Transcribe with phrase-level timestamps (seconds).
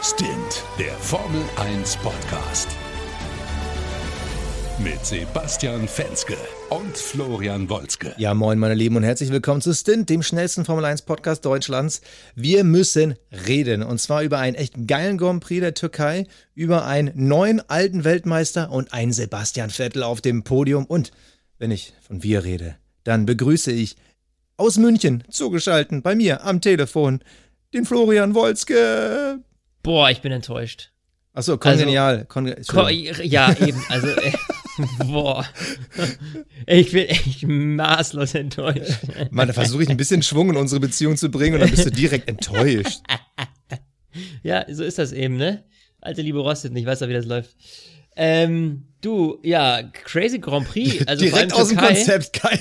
[0.00, 2.68] Stint, der Formel 1 Podcast.
[4.78, 6.36] Mit Sebastian Fenske
[6.70, 8.14] und Florian Wolzke.
[8.16, 12.00] Ja, moin, meine Lieben, und herzlich willkommen zu Stint, dem schnellsten Formel 1 Podcast Deutschlands.
[12.36, 13.16] Wir müssen
[13.48, 18.04] reden, und zwar über einen echt geilen Grand Prix der Türkei, über einen neuen alten
[18.04, 20.84] Weltmeister und einen Sebastian Vettel auf dem Podium.
[20.84, 21.10] Und
[21.58, 23.96] wenn ich von wir rede, dann begrüße ich
[24.56, 27.18] aus München zugeschaltet bei mir am Telefon
[27.74, 29.42] den Florian Wolzke.
[29.88, 30.90] Boah, ich bin enttäuscht.
[31.32, 32.26] Achso, kongenial.
[32.28, 32.90] Also, Kon
[33.24, 33.82] ja, eben.
[33.88, 34.32] Also, äh,
[35.06, 35.46] boah.
[36.66, 38.98] Ich bin echt maßlos enttäuscht.
[39.30, 41.86] Mann, da versuche ich ein bisschen Schwung in unsere Beziehung zu bringen und dann bist
[41.86, 43.00] du direkt enttäuscht.
[44.42, 45.64] Ja, so ist das eben, ne?
[46.00, 47.50] Alte Liebe rostet nicht, weiß ja, wie das läuft.
[48.16, 51.02] Ähm, du, ja, Crazy Grand Prix.
[51.06, 52.58] Also direkt aus dem Konzept, geil.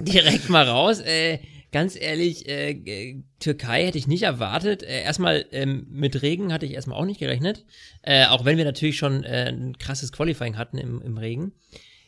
[0.00, 1.00] direkt mal raus.
[1.00, 1.38] Äh,
[1.76, 4.82] ganz ehrlich, äh, Türkei hätte ich nicht erwartet.
[4.82, 7.66] Äh, erstmal ähm, mit Regen hatte ich erstmal auch nicht gerechnet.
[8.00, 11.52] Äh, auch wenn wir natürlich schon äh, ein krasses Qualifying hatten im, im Regen.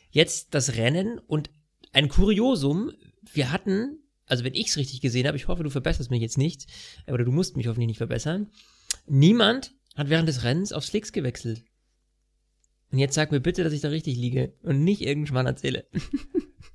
[0.09, 1.51] Jetzt das Rennen und
[1.93, 2.93] ein Kuriosum.
[3.31, 6.39] Wir hatten, also wenn ich es richtig gesehen habe, ich hoffe, du verbesserst mich jetzt
[6.39, 6.65] nicht,
[7.05, 8.49] oder du musst mich hoffentlich nicht verbessern.
[9.05, 11.61] Niemand hat während des Rennens auf Slicks gewechselt.
[12.91, 15.85] Und jetzt sag mir bitte, dass ich da richtig liege und nicht irgendwann erzähle.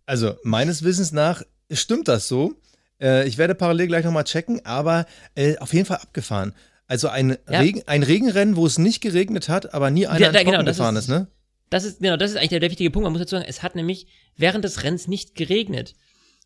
[0.07, 2.55] Also meines Wissens nach stimmt das so.
[3.01, 6.55] Äh, ich werde parallel gleich nochmal checken, aber äh, auf jeden Fall abgefahren.
[6.87, 7.61] Also ein, ja.
[7.61, 10.97] Regen, ein Regenrennen, wo es nicht geregnet hat, aber nie einer ja, da, genau, gefahren
[10.97, 11.29] ist, ist, ne?
[11.71, 13.05] Das ist, genau, das ist eigentlich der, der wichtige Punkt.
[13.05, 14.07] Man muss dazu sagen, es hat nämlich
[14.37, 15.95] während des Rennens nicht geregnet.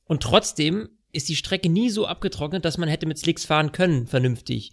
[0.04, 4.06] Und trotzdem ist die Strecke nie so abgetrocknet, dass man hätte mit Slicks fahren können,
[4.06, 4.72] vernünftig.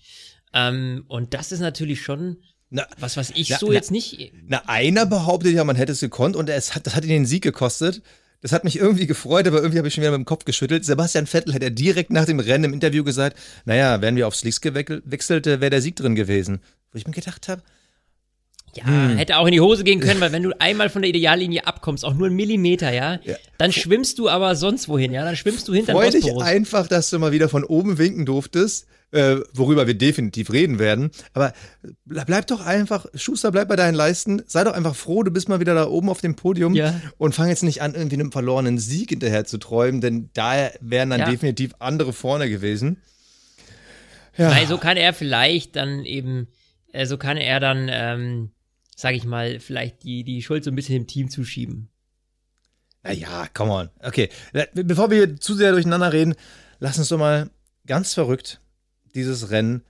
[0.54, 2.38] Ähm, und das ist natürlich schon
[2.70, 4.34] na, was, was ich na, so na, jetzt nicht.
[4.48, 7.26] Na, einer behauptet ja, man hätte es gekonnt und es hat, das hat ihn den
[7.26, 8.02] Sieg gekostet.
[8.46, 10.86] Das hat mich irgendwie gefreut, aber irgendwie habe ich schon wieder mit dem Kopf geschüttelt.
[10.86, 14.36] Sebastian Vettel hat ja direkt nach dem Rennen im Interview gesagt, naja, wären wir auf
[14.36, 16.62] Slicks gewechselt, wäre der Sieg drin gewesen.
[16.92, 17.64] Wo ich mir gedacht habe,
[18.76, 19.18] ja, hm.
[19.18, 22.06] hätte auch in die Hose gehen können, weil wenn du einmal von der Ideallinie abkommst,
[22.06, 23.36] auch nur einen Millimeter, ja, ja.
[23.58, 27.10] dann schwimmst du aber sonst wohin, ja, dann schwimmst du hinter Freu dich einfach, dass
[27.10, 31.12] du mal wieder von oben winken durftest, äh, worüber wir definitiv reden werden.
[31.34, 31.54] Aber
[32.06, 35.60] bleib doch einfach, Schuster, bleib bei deinen Leisten, sei doch einfach froh, du bist mal
[35.60, 37.00] wieder da oben auf dem Podium ja.
[37.18, 41.10] und fang jetzt nicht an, irgendwie einem verlorenen Sieg hinterher zu träumen, denn da wären
[41.10, 41.30] dann ja.
[41.30, 43.02] definitiv andere vorne gewesen.
[44.38, 44.52] Ja.
[44.52, 46.48] Weil so kann er vielleicht dann eben,
[46.92, 48.52] äh, so kann er dann, ähm,
[48.96, 51.90] sag ich mal, vielleicht die, die Schuld so ein bisschen dem Team zuschieben.
[53.08, 53.90] Ja, come on.
[54.00, 54.30] Okay,
[54.74, 56.34] bevor wir zu sehr durcheinander reden,
[56.80, 57.52] lass uns doch mal
[57.86, 58.60] ganz verrückt
[59.16, 59.84] dieses Rennen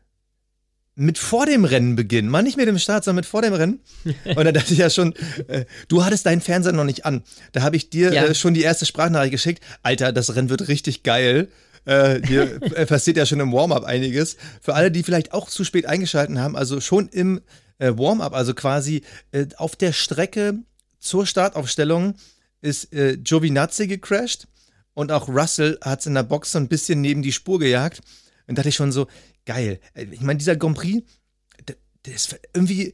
[0.96, 2.30] mit vor dem Rennen beginnen.
[2.30, 3.82] Mal nicht mit dem Start, sondern mit vor dem Rennen.
[4.24, 5.14] Und dann dachte ich ja schon,
[5.48, 7.24] äh, du hattest deinen Fernseher noch nicht an.
[7.52, 8.26] Da habe ich dir ja.
[8.26, 9.64] äh, schon die erste Sprachnachricht geschickt.
[9.84, 11.50] Alter, das Rennen wird richtig geil.
[11.84, 14.38] Äh, hier passiert ja schon im Warm-up einiges.
[14.62, 17.42] Für alle, die vielleicht auch zu spät eingeschalten haben, also schon im
[17.78, 20.60] äh, Warm-up, also quasi äh, auf der Strecke
[21.00, 22.16] zur Startaufstellung
[22.62, 24.48] ist äh, Giovinazzi gecrashed
[24.94, 28.02] und auch Russell hat es in der Box so ein bisschen neben die Spur gejagt.
[28.48, 29.08] Und dachte ich schon so,
[29.46, 29.80] geil.
[29.96, 31.08] Ich meine, dieser Grand Prix,
[31.68, 31.76] der,
[32.06, 32.94] der ist irgendwie,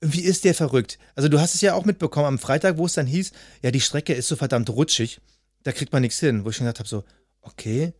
[0.00, 0.98] irgendwie ist der verrückt.
[1.14, 3.32] Also du hast es ja auch mitbekommen am Freitag, wo es dann hieß,
[3.62, 5.20] ja, die Strecke ist so verdammt rutschig,
[5.62, 6.44] da kriegt man nichts hin.
[6.44, 7.04] Wo ich schon gedacht habe, so,
[7.40, 7.94] okay,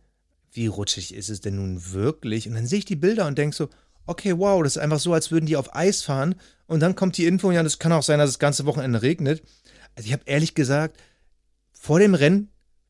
[0.51, 2.47] wie rutschig ist es denn nun wirklich?
[2.47, 3.69] Und dann sehe ich die Bilder und denke so,
[4.05, 6.35] okay, wow, das ist einfach so, als würden die auf Eis fahren.
[6.67, 9.41] Und dann kommt die Info, ja, das kann auch sein, dass das ganze Wochenende regnet.
[9.95, 10.97] Also ich habe ehrlich gesagt
[11.71, 12.49] vor dem Rennen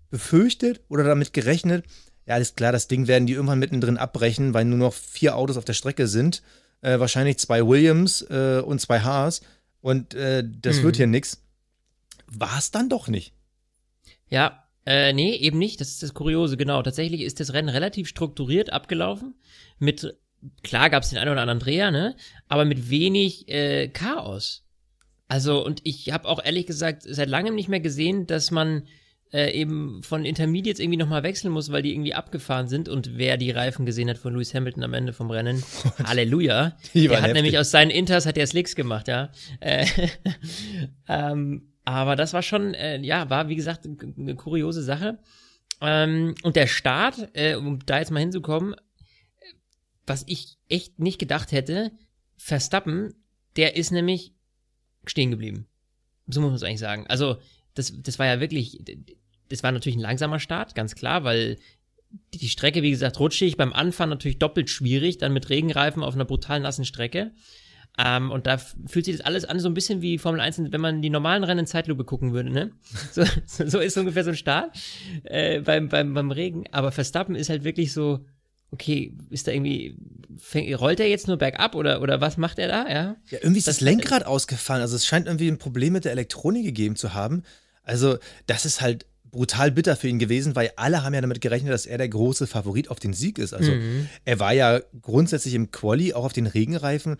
[0.09, 1.85] befürchtet oder damit gerechnet,
[2.25, 5.57] ja, alles klar, das Ding werden die irgendwann mittendrin abbrechen, weil nur noch vier Autos
[5.57, 6.41] auf der Strecke sind.
[6.81, 9.41] Äh, wahrscheinlich zwei Williams äh, und zwei Haas.
[9.81, 10.83] Und äh, das mhm.
[10.83, 11.41] wird hier nix.
[12.27, 13.33] War es dann doch nicht.
[14.29, 15.81] Ja, äh, nee, eben nicht.
[15.81, 16.81] Das ist das Kuriose, genau.
[16.81, 19.35] Tatsächlich ist das Rennen relativ strukturiert abgelaufen.
[19.79, 20.17] Mit,
[20.63, 22.15] klar gab es den einen oder anderen Dreher, ne?
[22.47, 24.63] Aber mit wenig äh, Chaos.
[25.27, 28.87] Also, und ich habe auch ehrlich gesagt seit langem nicht mehr gesehen, dass man
[29.33, 33.37] äh, eben von Intermediates irgendwie nochmal wechseln muss, weil die irgendwie abgefahren sind und wer
[33.37, 35.63] die Reifen gesehen hat von Lewis Hamilton am Ende vom Rennen,
[36.03, 36.77] Halleluja.
[36.93, 37.33] der hat heftig.
[37.33, 39.31] nämlich aus seinen Inters hat er Slicks gemacht, ja.
[39.59, 39.87] Äh,
[41.07, 45.19] ähm, aber das war schon, äh, ja, war wie gesagt eine kuriose Sache.
[45.81, 48.75] Ähm, und der Start, äh, um da jetzt mal hinzukommen,
[50.05, 51.91] was ich echt nicht gedacht hätte,
[52.37, 53.15] Verstappen,
[53.55, 54.33] der ist nämlich
[55.05, 55.67] stehen geblieben.
[56.27, 57.05] So muss man es eigentlich sagen.
[57.07, 57.37] Also,
[57.73, 58.81] das, das war ja wirklich,
[59.49, 61.57] das war natürlich ein langsamer Start, ganz klar, weil
[62.33, 66.25] die Strecke, wie gesagt, rutschig, beim Anfahren natürlich doppelt schwierig, dann mit Regenreifen auf einer
[66.25, 67.31] brutal nassen Strecke.
[67.97, 70.81] Ähm, und da fühlt sich das alles an so ein bisschen wie Formel 1, wenn
[70.81, 72.71] man die normalen Rennen in Zeitlupe gucken würde, ne?
[73.11, 74.75] So, so ist ungefähr so ein Start
[75.23, 76.65] äh, beim, beim, beim Regen.
[76.71, 78.25] Aber Verstappen ist halt wirklich so,
[78.71, 79.95] okay, ist da irgendwie,
[80.37, 82.89] fäng, rollt er jetzt nur bergab oder, oder was macht er da?
[82.89, 84.81] Ja, ja irgendwie ist das, das Lenkrad ausgefallen.
[84.81, 87.43] Also es scheint irgendwie ein Problem mit der Elektronik gegeben zu haben.
[87.83, 88.17] Also
[88.47, 91.85] das ist halt brutal bitter für ihn gewesen, weil alle haben ja damit gerechnet, dass
[91.85, 93.53] er der große Favorit auf den Sieg ist.
[93.53, 94.07] Also mhm.
[94.23, 97.17] er war ja grundsätzlich im Quali auch auf den Regenreifen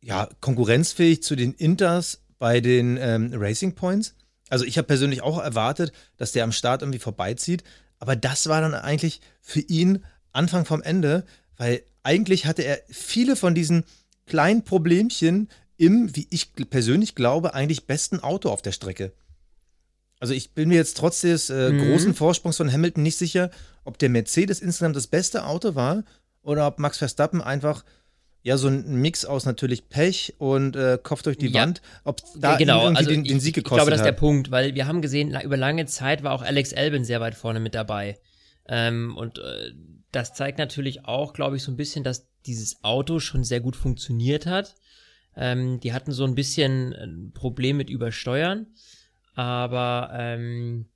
[0.00, 4.14] ja konkurrenzfähig zu den Inters bei den ähm, Racing Points.
[4.50, 7.64] Also ich habe persönlich auch erwartet, dass der am Start irgendwie vorbeizieht,
[7.98, 11.24] aber das war dann eigentlich für ihn Anfang vom Ende,
[11.56, 13.84] weil eigentlich hatte er viele von diesen
[14.26, 15.48] kleinen Problemchen
[15.78, 19.12] im, wie ich persönlich glaube, eigentlich besten Auto auf der Strecke.
[20.20, 21.90] Also ich bin mir jetzt trotz des äh, mhm.
[21.90, 23.50] großen Vorsprungs von Hamilton nicht sicher,
[23.84, 26.04] ob der Mercedes insgesamt das beste Auto war
[26.42, 27.84] oder ob Max Verstappen einfach
[28.42, 31.62] ja so ein Mix aus natürlich Pech und äh, Kopf durch die ja.
[31.62, 32.82] Wand, ob da genau.
[32.82, 33.86] irgendwie also den, den, Sieg gekostet hat.
[33.86, 36.42] Ich glaube, das ist der Punkt, weil wir haben gesehen, über lange Zeit war auch
[36.42, 38.18] Alex Albin sehr weit vorne mit dabei.
[38.68, 39.72] Ähm, und äh,
[40.12, 43.76] das zeigt natürlich auch, glaube ich, so ein bisschen, dass dieses Auto schon sehr gut
[43.76, 44.74] funktioniert hat.
[45.36, 48.66] Ähm, die hatten so ein bisschen ein Problem mit Übersteuern
[49.38, 50.86] aber ähm,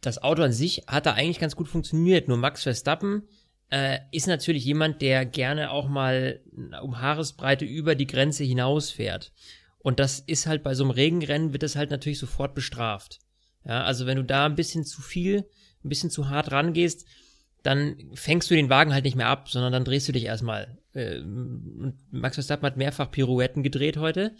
[0.00, 2.26] das Auto an sich hat da eigentlich ganz gut funktioniert.
[2.26, 3.22] Nur Max Verstappen
[3.70, 6.40] äh, ist natürlich jemand, der gerne auch mal
[6.82, 9.32] um Haaresbreite über die Grenze hinausfährt.
[9.78, 13.20] Und das ist halt bei so einem Regenrennen wird das halt natürlich sofort bestraft.
[13.64, 15.48] Ja, also wenn du da ein bisschen zu viel,
[15.84, 17.06] ein bisschen zu hart rangehst,
[17.62, 20.78] dann fängst du den Wagen halt nicht mehr ab, sondern dann drehst du dich erstmal.
[20.94, 21.20] Äh,
[22.10, 24.34] Max Verstappen hat mehrfach Pirouetten gedreht heute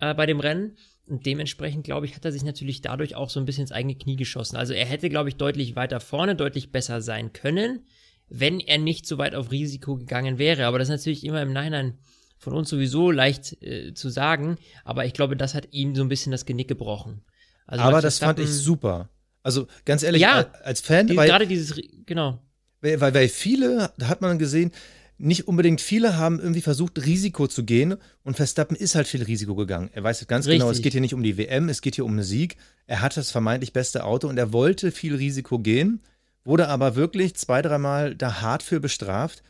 [0.00, 0.76] äh, bei dem Rennen
[1.08, 3.94] und dementsprechend, glaube ich, hat er sich natürlich dadurch auch so ein bisschen ins eigene
[3.94, 4.56] Knie geschossen.
[4.56, 7.86] Also er hätte, glaube ich, deutlich weiter vorne, deutlich besser sein können,
[8.28, 10.66] wenn er nicht so weit auf Risiko gegangen wäre.
[10.66, 11.98] Aber das ist natürlich immer im Nachhinein
[12.38, 14.58] von uns sowieso leicht äh, zu sagen.
[14.84, 17.22] Aber ich glaube, das hat ihm so ein bisschen das Genick gebrochen.
[17.66, 19.08] Also aber das fand ich super.
[19.42, 21.06] Also ganz ehrlich, ja, als Fan.
[21.06, 22.42] Die, weil, gerade dieses, genau.
[22.80, 24.72] Weil, weil, weil viele, da hat man gesehen,
[25.18, 29.54] nicht unbedingt viele haben irgendwie versucht, Risiko zu gehen und Verstappen ist halt viel Risiko
[29.54, 29.90] gegangen.
[29.92, 30.60] Er weiß ganz Richtig.
[30.60, 32.56] genau, es geht hier nicht um die WM, es geht hier um einen Sieg.
[32.86, 36.02] Er hat das vermeintlich beste Auto und er wollte viel Risiko gehen,
[36.44, 39.42] wurde aber wirklich zwei, dreimal da hart für bestraft.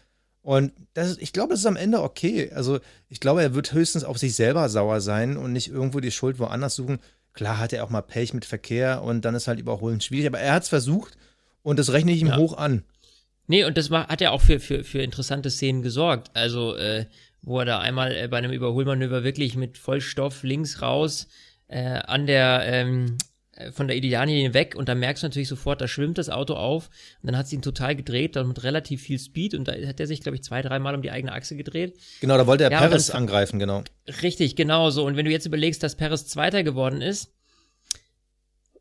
[0.42, 2.52] Und das, ich glaube, das ist am Ende okay.
[2.52, 2.78] Also
[3.08, 6.38] ich glaube, er wird höchstens auf sich selber sauer sein und nicht irgendwo die Schuld
[6.38, 7.00] woanders suchen.
[7.32, 10.38] Klar hat er auch mal Pech mit Verkehr und dann ist halt Überholen schwierig, aber
[10.38, 11.16] er hat es versucht
[11.62, 12.36] und das rechne ich ihm ja.
[12.36, 12.84] hoch an.
[13.46, 16.30] Nee, und das war, hat ja auch für, für, für interessante Szenen gesorgt.
[16.34, 17.06] Also, äh,
[17.42, 21.28] wo er da einmal äh, bei einem Überholmanöver wirklich mit Vollstoff links raus
[21.68, 23.16] äh, an der ähm,
[23.52, 26.54] äh, von der Ideallinie weg und da merkst du natürlich sofort, da schwimmt das Auto
[26.54, 26.90] auf
[27.22, 30.00] und dann hat sie ihn total gedreht, dann mit relativ viel Speed und da hat
[30.00, 31.96] er sich, glaube ich, zwei, dreimal um die eigene Achse gedreht.
[32.20, 33.82] Genau, da wollte er ja, Perez angreifen, genau.
[34.22, 35.06] Richtig, genau so.
[35.06, 37.32] Und wenn du jetzt überlegst, dass Perez Zweiter geworden ist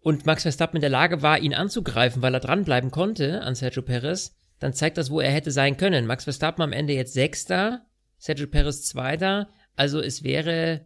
[0.02, 3.82] und Max Verstappen in der Lage war, ihn anzugreifen, weil er dranbleiben konnte an Sergio
[3.82, 6.06] Perez, dann zeigt das, wo er hätte sein können.
[6.06, 7.86] Max Verstappen am Ende jetzt Sechster,
[8.18, 9.50] Sergio Perez Zweiter.
[9.75, 10.86] Also es wäre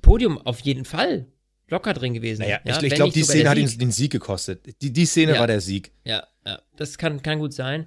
[0.00, 1.26] Podium auf jeden Fall
[1.68, 2.42] locker drin gewesen.
[2.42, 4.80] Naja, ja, ich, ich glaube, die Szene hat ihn den Sieg gekostet.
[4.80, 5.92] Die, die Szene ja, war der Sieg.
[6.04, 7.86] Ja, ja, das kann, kann gut sein.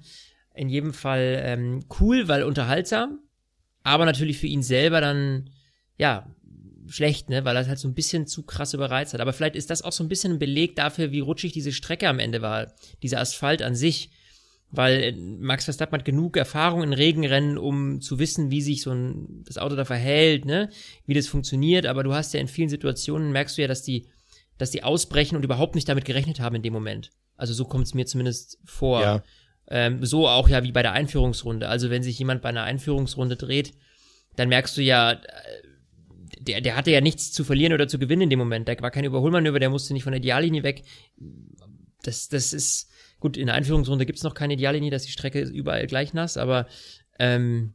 [0.54, 3.20] In jedem Fall ähm, cool, weil unterhaltsam,
[3.84, 5.52] aber natürlich für ihn selber dann,
[5.98, 6.28] ja,
[6.90, 9.22] schlecht, ne, weil er halt so ein bisschen zu krass überreizt hat.
[9.22, 12.08] Aber vielleicht ist das auch so ein bisschen ein Beleg dafür, wie rutschig diese Strecke
[12.08, 12.74] am Ende war.
[13.04, 14.10] Dieser Asphalt an sich
[14.70, 18.92] weil äh, Max Verstappen hat genug Erfahrung in Regenrennen, um zu wissen, wie sich so
[18.92, 20.70] ein, das Auto da verhält, ne,
[21.06, 24.08] wie das funktioniert, aber du hast ja in vielen Situationen, merkst du ja, dass die,
[24.58, 27.12] dass die ausbrechen und überhaupt nicht damit gerechnet haben in dem Moment.
[27.36, 29.02] Also so kommt es mir zumindest vor.
[29.02, 29.24] Ja.
[29.70, 31.68] Ähm, so auch ja wie bei der Einführungsrunde.
[31.68, 33.74] Also wenn sich jemand bei einer Einführungsrunde dreht,
[34.36, 35.18] dann merkst du ja, äh,
[36.40, 38.68] der, der hatte ja nichts zu verlieren oder zu gewinnen in dem Moment.
[38.68, 40.84] Da war kein Überholmanöver, der musste nicht von der Ideallinie weg.
[42.04, 45.42] Das, das ist, Gut, in der Einführungsrunde gibt es noch keine Ideallinie, dass die Strecke
[45.42, 46.68] überall gleich nass, aber
[47.20, 47.74] ähm,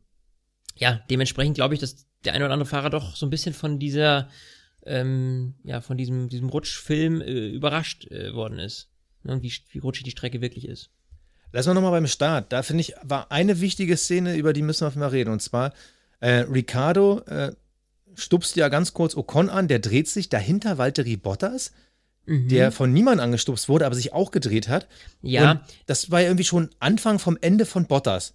[0.76, 3.78] ja, dementsprechend glaube ich, dass der eine oder andere Fahrer doch so ein bisschen von
[3.78, 4.28] dieser,
[4.86, 8.88] ähm, ja, von diesem, diesem Rutschfilm äh, überrascht äh, worden ist.
[9.24, 10.90] Ne, und wie, wie rutschig die Strecke wirklich ist.
[11.52, 12.52] Lass mal nochmal beim Start.
[12.52, 15.30] Da finde ich, war eine wichtige Szene, über die müssen wir mal reden.
[15.30, 15.74] Und zwar,
[16.20, 17.52] äh, Ricardo äh,
[18.14, 21.72] stupst ja ganz kurz Ocon an, der dreht sich dahinter Valtteri Bottas
[22.26, 22.48] mhm.
[22.48, 24.88] der von niemandem angestupst wurde, aber sich auch gedreht hat.
[25.22, 25.52] Ja.
[25.52, 28.34] Und das war ja irgendwie schon Anfang vom Ende von Bottas.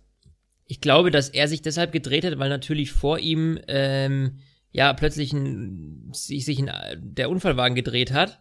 [0.65, 4.39] Ich glaube, dass er sich deshalb gedreht hat, weil natürlich vor ihm ähm,
[4.71, 8.39] ja plötzlich ein, sich, sich ein, der Unfallwagen gedreht hat.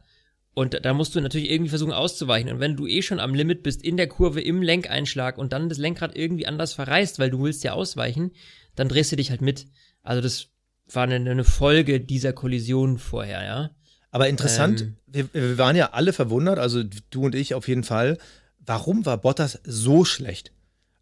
[0.55, 2.51] Und da musst du natürlich irgendwie versuchen auszuweichen.
[2.51, 5.69] Und wenn du eh schon am Limit bist, in der Kurve, im Lenkeinschlag und dann
[5.69, 8.33] das Lenkrad irgendwie anders verreißt, weil du willst ja ausweichen,
[8.75, 9.67] dann drehst du dich halt mit.
[10.03, 10.49] Also das
[10.91, 13.71] war eine, eine Folge dieser Kollision vorher, ja.
[14.17, 17.85] Aber interessant, ähm, wir, wir, waren ja alle verwundert, also du und ich auf jeden
[17.85, 18.17] Fall.
[18.65, 20.53] Warum war Bottas so schlecht?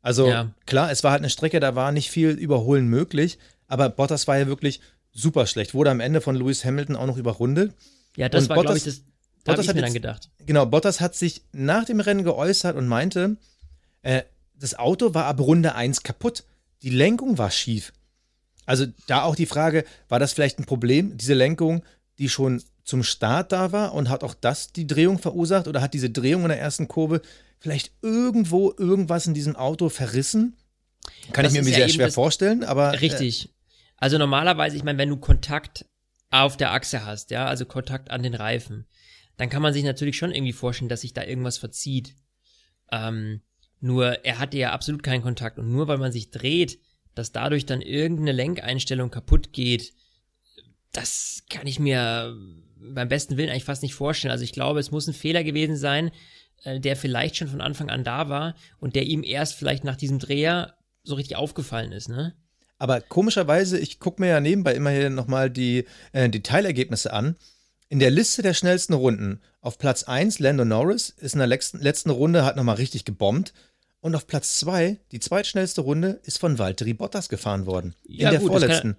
[0.02, 0.50] Also Ja.
[0.66, 4.36] klar, es war halt eine Strecke, da war nicht viel Überholen möglich, aber Bottas war
[4.36, 4.80] ja wirklich
[5.12, 5.74] super schlecht.
[5.74, 7.72] Wurde am Ende von Lewis Hamilton auch noch überrundet.
[8.16, 9.04] Ja, das Und war, glaube ich, Bottas- das,
[9.44, 10.30] da Bottas ich hat mir dann gedacht.
[10.44, 13.36] Genau, Bottas hat sich nach dem Rennen geäußert und meinte,
[14.02, 14.22] äh,
[14.58, 16.42] das Auto war ab Runde 1 kaputt.
[16.82, 17.92] Die Lenkung war schief.
[18.66, 21.84] Also da auch die Frage, war das vielleicht ein Problem, diese Lenkung,
[22.18, 25.94] die schon zum Start da war und hat auch das die Drehung verursacht oder hat
[25.94, 27.22] diese Drehung in der ersten Kurve
[27.58, 30.56] vielleicht irgendwo irgendwas in diesem Auto verrissen?
[31.32, 33.50] Kann Das ich mir ja sehr schwer vorstellen, aber äh, Richtig.
[33.96, 35.86] Also normalerweise, ich meine, wenn du Kontakt
[36.30, 38.86] auf der Achse hast, ja, also Kontakt an den Reifen,
[39.36, 42.14] dann kann man sich natürlich schon irgendwie vorstellen, dass sich da irgendwas verzieht.
[42.92, 43.40] Ähm,
[43.80, 46.78] nur er hatte ja absolut keinen Kontakt und nur weil man sich dreht,
[47.14, 49.92] dass dadurch dann irgendeine Lenkeinstellung kaputt geht,
[50.92, 52.36] das kann ich mir
[52.92, 54.32] beim besten Willen eigentlich fast nicht vorstellen.
[54.32, 56.10] Also ich glaube, es muss ein Fehler gewesen sein,
[56.64, 59.96] äh, der vielleicht schon von Anfang an da war und der ihm erst vielleicht nach
[59.96, 62.34] diesem Dreher so richtig aufgefallen ist, ne?
[62.78, 67.36] Aber komischerweise, ich gucke mir ja nebenbei immer hier nochmal die äh, Detailergebnisse an.
[67.88, 71.78] In der Liste der schnellsten Runden auf Platz 1 Lando Norris ist in der letzten,
[71.78, 73.54] letzten Runde, hat nochmal richtig gebombt.
[74.00, 77.94] Und auf Platz 2, die zweitschnellste Runde, ist von Valtteri Bottas gefahren worden.
[78.04, 78.96] Ja, in der gut, das vorletzten.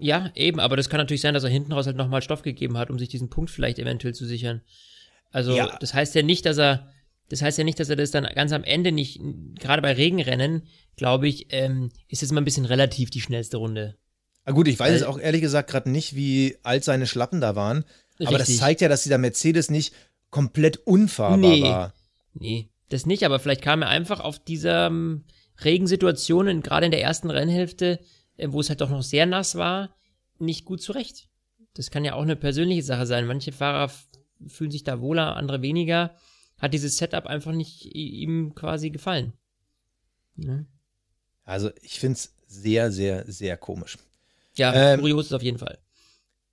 [0.00, 2.78] Ja, eben, aber das kann natürlich sein, dass er hinten raus halt nochmal Stoff gegeben
[2.78, 4.62] hat, um sich diesen Punkt vielleicht eventuell zu sichern.
[5.30, 5.76] Also, Ja.
[5.80, 6.88] das heißt ja nicht, dass er,
[7.28, 9.20] das heißt ja nicht, dass er das dann ganz am Ende nicht,
[9.58, 10.62] gerade bei Regenrennen,
[10.96, 13.96] glaube ich, ähm, ist es immer ein bisschen relativ die schnellste Runde.
[14.44, 17.54] Ah, gut, ich weiß es auch ehrlich gesagt gerade nicht, wie alt seine Schlappen da
[17.56, 17.84] waren.
[18.20, 18.58] Aber das Richtig.
[18.58, 19.92] zeigt ja, dass dieser Mercedes nicht
[20.30, 21.62] komplett unfahrbar Nee.
[21.62, 21.92] war.
[22.34, 25.24] Nee, das nicht, aber vielleicht kam er einfach auf dieser ähm,
[25.60, 28.00] Regensituation, gerade in der ersten Rennhälfte,
[28.46, 29.94] wo es halt doch noch sehr nass war,
[30.38, 31.28] nicht gut zurecht.
[31.74, 33.26] Das kann ja auch eine persönliche Sache sein.
[33.26, 33.90] Manche Fahrer
[34.46, 36.14] fühlen sich da wohler, andere weniger.
[36.58, 39.32] Hat dieses Setup einfach nicht ihm quasi gefallen.
[40.36, 40.66] Ne?
[41.44, 43.98] Also ich finde es sehr, sehr, sehr komisch.
[44.56, 45.78] Ja, Ähm, kurios ist auf jeden Fall.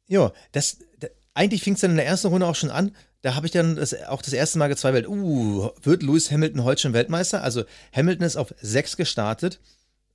[0.08, 2.96] Ja, das, da, eigentlich fing es dann in der ersten Runde auch schon an.
[3.22, 6.82] Da habe ich dann das, auch das erste Mal gezweifelt, uh, wird Lewis Hamilton heute
[6.82, 7.42] schon Weltmeister?
[7.42, 9.60] Also Hamilton ist auf sechs gestartet.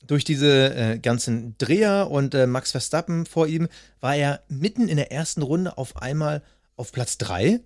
[0.06, 3.68] Durch diese äh, ganzen Dreher und äh, Max Verstappen vor ihm
[4.00, 6.42] war er mitten in der ersten Runde auf einmal
[6.76, 7.60] auf Platz drei.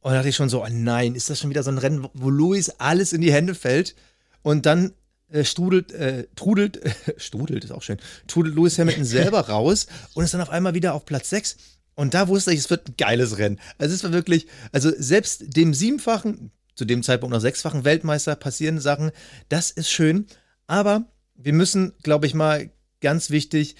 [0.00, 2.06] Und da dachte ich schon so, oh nein, ist das schon wieder so ein Rennen,
[2.12, 3.96] wo Lewis alles in die Hände fällt?
[4.42, 4.92] Und dann
[5.30, 6.80] äh, strudelt, äh, trudelt,
[7.16, 10.94] strudelt ist auch schön, trudelt Lewis Hamilton selber raus und ist dann auf einmal wieder
[10.94, 11.56] auf Platz 6.
[11.94, 13.58] Und da wusste ich, es wird ein geiles Rennen.
[13.76, 18.78] Also es war wirklich, also selbst dem siebenfachen, zu dem Zeitpunkt noch sechsfachen Weltmeister passieren
[18.78, 19.10] Sachen,
[19.48, 20.26] das ist schön.
[20.68, 21.06] Aber
[21.38, 23.76] wir müssen, glaube ich mal, ganz wichtig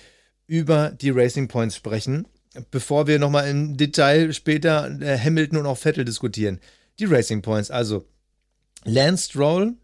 [0.47, 2.27] über die Racing Points sprechen,
[2.71, 6.61] bevor wir nochmal im Detail später äh, Hamilton und auch Vettel diskutieren.
[6.99, 8.09] Die Racing Points, also
[8.85, 9.75] Lance Stroll,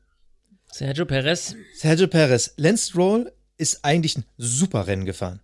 [0.71, 2.55] Sergio Perez, Sergio Perez.
[2.57, 5.41] Lance Stroll ist eigentlich ein super Rennen gefahren.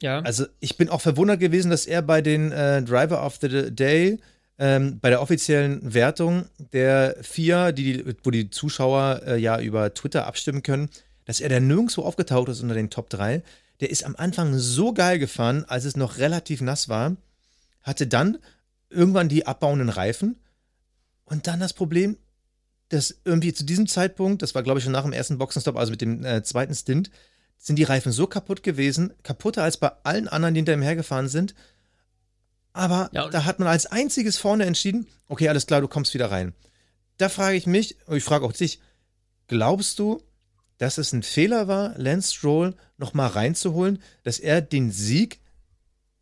[0.00, 0.20] ja.
[0.20, 4.18] Also ich bin auch verwundert gewesen, dass er bei den äh, Driver of the Day,
[4.58, 10.26] ähm, bei der offiziellen Wertung der vier, die, wo die Zuschauer äh, ja über Twitter
[10.26, 10.90] abstimmen können,
[11.28, 13.42] dass er da nirgendwo aufgetaucht ist unter den Top 3.
[13.80, 17.18] Der ist am Anfang so geil gefahren, als es noch relativ nass war,
[17.82, 18.38] hatte dann
[18.88, 20.40] irgendwann die abbauenden Reifen
[21.26, 22.16] und dann das Problem,
[22.88, 25.90] dass irgendwie zu diesem Zeitpunkt, das war glaube ich schon nach dem ersten Boxenstopp, also
[25.90, 27.10] mit dem äh, zweiten Stint,
[27.58, 31.28] sind die Reifen so kaputt gewesen, kaputter als bei allen anderen, die hinter ihm hergefahren
[31.28, 31.54] sind.
[32.72, 36.30] Aber Ja, da hat man als einziges vorne entschieden, okay, alles klar, du kommst wieder
[36.30, 36.54] rein.
[37.18, 38.80] Da frage ich mich, und ich frage auch dich,
[39.46, 40.22] glaubst du,
[40.78, 45.40] dass es ein Fehler war, Lance Stroll nochmal reinzuholen, dass er den Sieg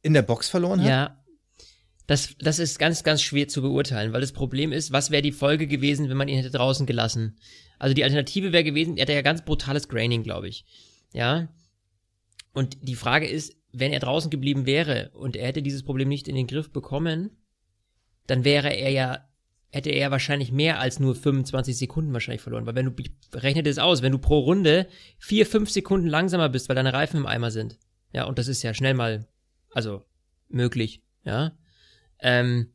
[0.03, 0.89] in der Box verloren hat?
[0.89, 1.23] Ja.
[2.07, 5.33] Das, das ist ganz, ganz schwer zu beurteilen, weil das Problem ist, was wäre die
[5.33, 7.37] Folge gewesen, wenn man ihn hätte draußen gelassen?
[7.79, 10.65] Also die Alternative wäre gewesen, er hatte ja ganz brutales Graining, glaube ich.
[11.13, 11.49] Ja.
[12.53, 16.29] Und die Frage ist, wenn er draußen geblieben wäre und er hätte dieses Problem nicht
[16.29, 17.31] in den Griff bekommen,
[18.27, 19.26] dann wäre er ja,
[19.77, 22.67] hätte er wahrscheinlich mehr als nur 25 Sekunden wahrscheinlich verloren.
[22.67, 26.49] Weil wenn du, ich rechne das aus, wenn du pro Runde vier, fünf Sekunden langsamer
[26.49, 27.79] bist, weil deine Reifen im Eimer sind.
[28.13, 29.29] Ja, und das ist ja schnell mal,
[29.71, 30.03] also
[30.49, 31.53] möglich, ja.
[32.19, 32.73] Ähm,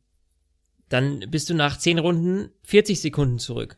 [0.88, 3.76] dann bist du nach 10 Runden 40 Sekunden zurück.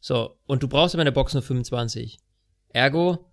[0.00, 2.18] So, und du brauchst aber in der Box nur 25.
[2.70, 3.26] Ergo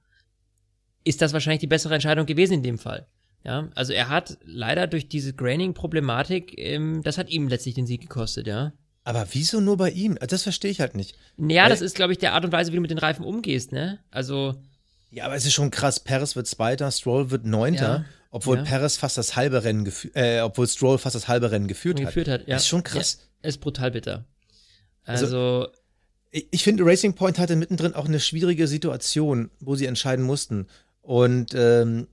[1.03, 3.07] ist das wahrscheinlich die bessere Entscheidung gewesen in dem Fall.
[3.43, 8.01] Ja, also er hat leider durch diese Graining-Problematik, ähm, das hat ihm letztlich den Sieg
[8.01, 8.73] gekostet, ja.
[9.03, 10.17] Aber wieso nur bei ihm?
[10.27, 11.15] Das verstehe ich halt nicht.
[11.37, 13.23] Ja, Weil- das ist, glaube ich, der Art und Weise, wie du mit den Reifen
[13.25, 13.99] umgehst, ne?
[14.11, 14.55] Also,
[15.11, 15.99] Ja, aber es ist schon krass.
[15.99, 18.63] Perez wird Zweiter, Stroll wird Neunter, Ja, obwohl ja.
[18.63, 22.27] Perez fast das halbe Rennen geführt, äh, obwohl Stroll fast das halbe Rennen geführt, geführt
[22.27, 22.55] hat, ja.
[22.55, 23.19] Das ist schon krass.
[23.43, 24.25] Ja, ist brutal bitter.
[25.05, 25.67] Also- Also,
[26.31, 30.67] ich, ich finde, Racing Point hatte mittendrin auch eine schwierige Situation, wo sie entscheiden mussten.
[31.01, 32.07] Und ähm,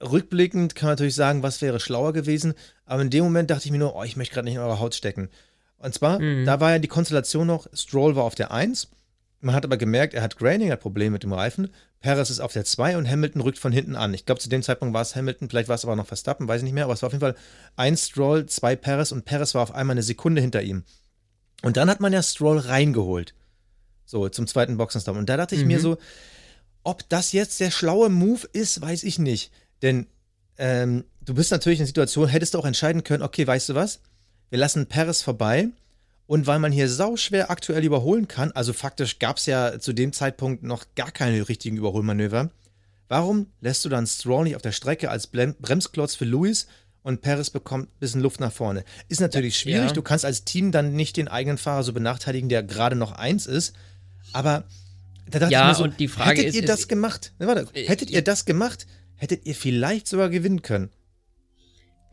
[0.00, 2.54] rückblickend kann man natürlich sagen, was wäre schlauer gewesen.
[2.86, 4.78] Aber in dem Moment dachte ich mir nur, oh, ich möchte gerade nicht in eure
[4.80, 5.30] Haut stecken.
[5.82, 6.44] Und zwar, Mhm.
[6.46, 8.88] da war ja die Konstellation noch, Stroll war auf der 1.
[9.40, 11.68] Man hat aber gemerkt, er hat Graining, hat Probleme mit dem Reifen.
[12.00, 14.14] Perez ist auf der 2 und Hamilton rückt von hinten an.
[14.14, 16.58] Ich glaube, zu dem Zeitpunkt war es Hamilton, vielleicht war es aber noch Verstappen, weiß
[16.60, 17.34] ich nicht mehr, aber es war auf jeden Fall
[17.76, 20.84] ein Stroll, zwei Perez und Perez war auf einmal eine Sekunde hinter ihm.
[21.62, 23.34] Und dann hat man ja Stroll reingeholt.
[24.04, 25.16] So, zum zweiten Boxenstopp.
[25.16, 25.82] Und da dachte ich mir Mhm.
[25.82, 25.98] so,
[26.84, 29.52] ob das jetzt der schlaue Move ist, weiß ich nicht.
[29.82, 30.06] Denn
[30.58, 33.74] ähm, du bist natürlich in der Situation, hättest du auch entscheiden können, okay, weißt du
[33.74, 34.00] was?
[34.52, 35.68] Wir lassen Perez vorbei.
[36.26, 40.12] Und weil man hier sauschwer aktuell überholen kann, also faktisch gab es ja zu dem
[40.12, 42.50] Zeitpunkt noch gar keine richtigen Überholmanöver,
[43.08, 46.68] warum lässt du dann Stroll nicht auf der Strecke als Bremsklotz für Lewis
[47.02, 48.84] und Perez bekommt ein bisschen Luft nach vorne?
[49.08, 49.92] Ist natürlich schwierig, ja.
[49.92, 53.46] du kannst als Team dann nicht den eigenen Fahrer so benachteiligen, der gerade noch eins
[53.46, 53.74] ist,
[54.32, 54.64] aber
[55.30, 57.32] da dachte Ja, ich mir so, und die Frage hättet ist- ihr ist- das gemacht?
[57.38, 60.88] Ne, warte, Äh, hättet ihr das gemacht, hättet ihr vielleicht sogar gewinnen können.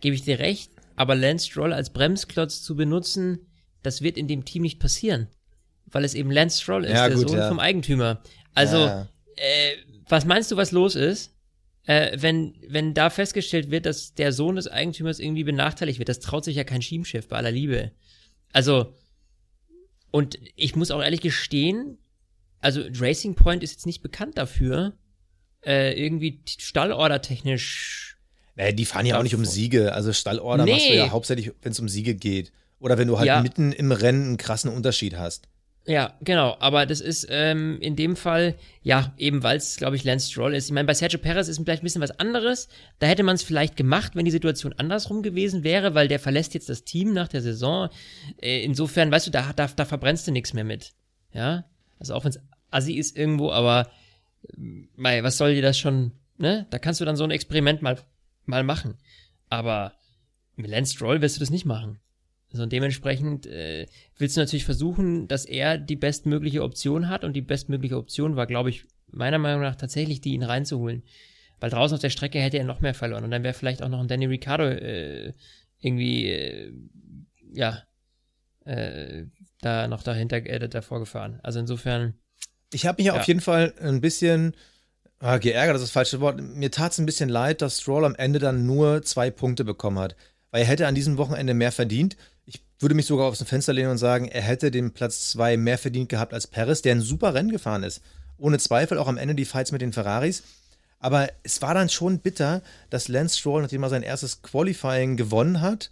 [0.01, 3.48] Gebe ich dir recht, aber Lance Stroll als Bremsklotz zu benutzen,
[3.84, 5.29] das wird in dem Team nicht passieren.
[5.86, 7.48] Weil es eben Lance Stroll ist, Ja, der gut, Sohn ja.
[7.48, 8.22] vom Eigentümer.
[8.53, 9.08] Also, Ja.
[9.38, 9.75] äh,
[10.10, 11.34] was meinst du, was los ist?
[11.86, 16.20] Äh, wenn, wenn da festgestellt wird, dass der Sohn des Eigentümers irgendwie benachteiligt wird, das
[16.20, 17.94] traut sich ja kein Schienenchef bei aller Liebe.
[18.51, 18.94] Also,
[20.12, 21.98] und ich muss auch ehrlich gestehen,
[22.60, 24.98] also Racing Point ist jetzt nicht bekannt dafür,
[25.65, 28.09] äh, irgendwie stallordertechnisch
[28.60, 29.46] Naja, die fahren ja auch nicht um.
[29.46, 29.94] Siege.
[29.94, 30.72] Also Stallorder Nee.
[30.74, 32.51] machst du ja hauptsächlich, wenn es um Siege geht.
[32.82, 33.42] Oder wenn du halt Ja.
[33.42, 35.48] mitten im Rennen einen krassen Unterschied hast.
[35.88, 40.04] Ja, genau, aber das ist ähm, in dem Fall, ja, eben weil es, glaube ich,
[40.04, 40.66] Lance Stroll ist.
[40.66, 42.68] Ich meine, bei Sergio Perez ist vielleicht ein bisschen was anderes.
[43.00, 46.54] Da hätte man es vielleicht gemacht, wenn die Situation andersrum gewesen wäre, weil der verlässt
[46.54, 47.89] jetzt das Team nach der Saison.
[48.42, 50.92] Äh, insofern, weißt du, da, da, da verbrennst du nichts mehr mit.
[51.34, 51.63] Ja,
[51.98, 52.39] also auch wenn es
[52.72, 53.89] assi ist irgendwo, aber
[54.58, 56.68] ähm, mei, was soll dir das schon, ne?
[56.70, 57.98] Da kannst du dann so ein Experiment mal,
[58.50, 58.98] mal machen.
[59.50, 59.94] Aber
[60.55, 62.00] mit Lance Stroll wirst du das nicht machen.
[62.51, 63.85] Also und dementsprechend äh,
[64.18, 68.48] willst du natürlich versuchen, dass er die bestmögliche Option hat und die bestmögliche Option war,
[68.48, 71.03] glaube ich, meiner Meinung nach tatsächlich die, ihn reinzuholen.
[71.59, 73.90] Weil draußen auf der Strecke hätte er noch mehr verloren und dann wäre vielleicht auch
[73.90, 75.33] noch ein Danny Ricciardo äh,
[75.79, 76.74] irgendwie, äh,
[77.53, 77.83] ja,
[78.66, 79.25] äh,
[79.62, 81.40] da noch dahinter, äh, davor gefahren.
[81.44, 82.16] Also insofern,
[82.72, 83.18] Ich habe mich Ja.
[83.20, 84.55] auf jeden Fall ein bisschen
[85.20, 86.40] ah, geärgert, das ist das falsche Wort.
[86.42, 90.00] Mir tat es ein bisschen leid, dass Stroll am Ende dann nur zwei Punkte bekommen
[90.00, 90.16] hat.
[90.51, 92.18] Weil er hätte an diesem Wochenende mehr verdient.
[92.46, 95.77] Ich würde mich sogar dem Fenster lehnen und sagen, er hätte den Platz zwei mehr
[95.77, 98.01] verdient gehabt als Perez, der ein super Rennen gefahren ist.
[98.38, 100.44] Ohne Zweifel auch am Ende die Fights mit den Ferraris.
[101.00, 105.62] Aber es war dann schon bitter, dass Lance Stroll, nachdem er sein erstes Qualifying gewonnen
[105.62, 105.92] hat,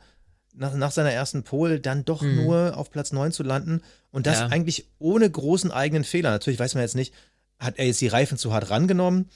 [0.54, 2.36] nach, nach seiner ersten Pole dann doch Mhm.
[2.44, 4.48] nur auf Platz 9 zu landen und das Ja.
[4.48, 6.32] eigentlich ohne großen eigenen Fehler.
[6.32, 7.14] Natürlich weiß man jetzt nicht,
[7.60, 9.30] hat er jetzt die Reifen zu hart rangenommen?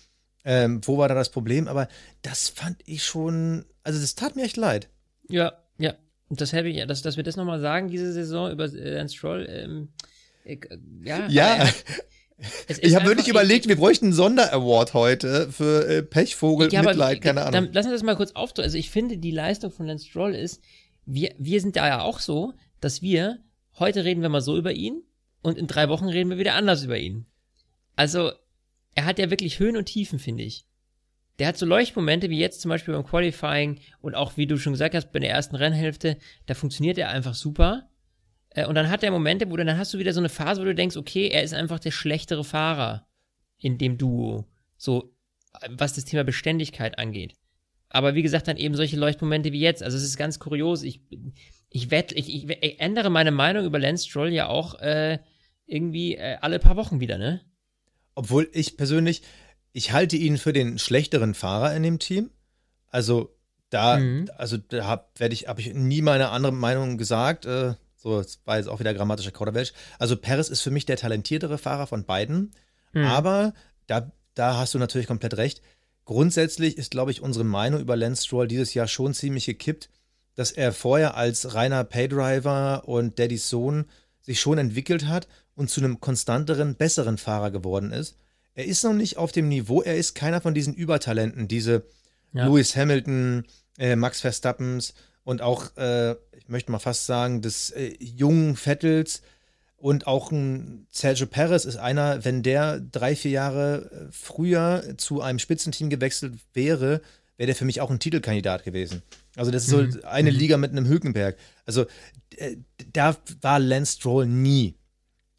[0.43, 1.67] Ähm, wo war da das Problem?
[1.67, 1.87] Aber
[2.21, 4.89] das fand ich schon, also das tat mir echt leid.
[5.29, 5.95] ja, ja.
[6.29, 9.17] Und das hätte ich, dass, dass wir das nochmal sagen, diese Saison über äh, Lance
[9.17, 9.89] Stroll, ähm,
[10.45, 11.27] ich, äh, ja.
[11.27, 11.69] Ja, aber
[12.81, 17.21] ich habe wirklich überlegt, wir bräuchten einen Sonderaward heute für äh, Pechvogel, Ja, aber Mitleid,
[17.21, 17.69] keine Dann Ahnung.
[17.73, 18.63] lass uns das mal kurz aufdrücken.
[18.63, 20.61] Also ich finde, die Leistung von Lance Stroll ist,
[21.05, 23.39] wir, wir sind da ja auch so, dass wir,
[23.77, 25.03] heute reden wir mal so über ihn
[25.41, 27.25] und in drei Wochen reden wir wieder anders über ihn.
[27.95, 28.31] Also,
[28.95, 30.65] er hat ja wirklich Höhen und Tiefen, finde ich.
[31.39, 34.73] Der hat so Leuchtmomente wie jetzt zum Beispiel beim Qualifying und auch, wie du schon
[34.73, 37.89] gesagt hast, bei der ersten Rennhälfte, da funktioniert er einfach super.
[38.49, 40.61] Äh, Und dann hat er Momente, wo du, dann hast du wieder so eine Phase,
[40.61, 43.07] wo du denkst, okay, er ist einfach der schlechtere Fahrer
[43.57, 44.45] in dem Duo.
[44.77, 45.15] So,
[45.69, 47.33] was das Thema Beständigkeit angeht.
[47.89, 49.83] Aber wie gesagt, dann eben solche Leuchtmomente wie jetzt.
[49.83, 50.83] Also es ist ganz kurios.
[50.83, 51.01] Ich,
[51.69, 55.19] ich wette, ich, ich, ich ändere meine Meinung über Lance Stroll ja auch äh,
[55.65, 57.41] irgendwie äh, alle paar Wochen wieder, ne?
[58.21, 59.23] Obwohl ich persönlich,
[59.73, 62.29] ich halte ihn für den schlechteren Fahrer in dem Team.
[62.89, 63.35] Also
[63.71, 64.29] da, Mhm.
[64.37, 67.47] also da habe ich, hab ich nie meine andere Meinung gesagt.
[67.47, 69.73] Äh, so, das war jetzt auch wieder grammatischer Kauderwelsch.
[69.97, 72.51] Also Perez ist für mich der talentiertere Fahrer von beiden.
[72.93, 73.05] Mhm.
[73.05, 73.53] Aber
[73.87, 75.63] da, da hast du natürlich komplett recht.
[76.05, 79.89] Grundsätzlich ist, glaube ich, unsere Meinung über Lance Stroll dieses Jahr schon ziemlich gekippt,
[80.35, 83.85] dass er vorher als reiner Paydriver und Daddys Sohn
[84.21, 88.15] sich schon entwickelt hat und zu einem konstanteren, besseren Fahrer geworden ist.
[88.53, 91.83] Er ist noch nicht auf dem Niveau, er ist keiner von diesen Übertalenten, diese
[92.33, 92.45] Ja.
[92.47, 93.45] Lewis Hamilton,
[93.77, 99.21] äh, Max Verstappens und auch, äh, ich möchte mal fast sagen, des äh, jungen Vettels
[99.77, 105.21] und auch ein Sergio Perez ist einer, wenn der drei, vier Jahre äh, früher zu
[105.21, 107.01] einem Spitzenteam gewechselt wäre,
[107.37, 109.01] wäre der für mich auch ein Titelkandidat gewesen.
[109.35, 110.01] Also das ist so Mhm.
[110.03, 111.37] eine Liga mit einem Hülkenberg.
[111.65, 111.85] Also
[112.37, 112.57] äh,
[112.93, 114.75] da war Lance Stroll nie.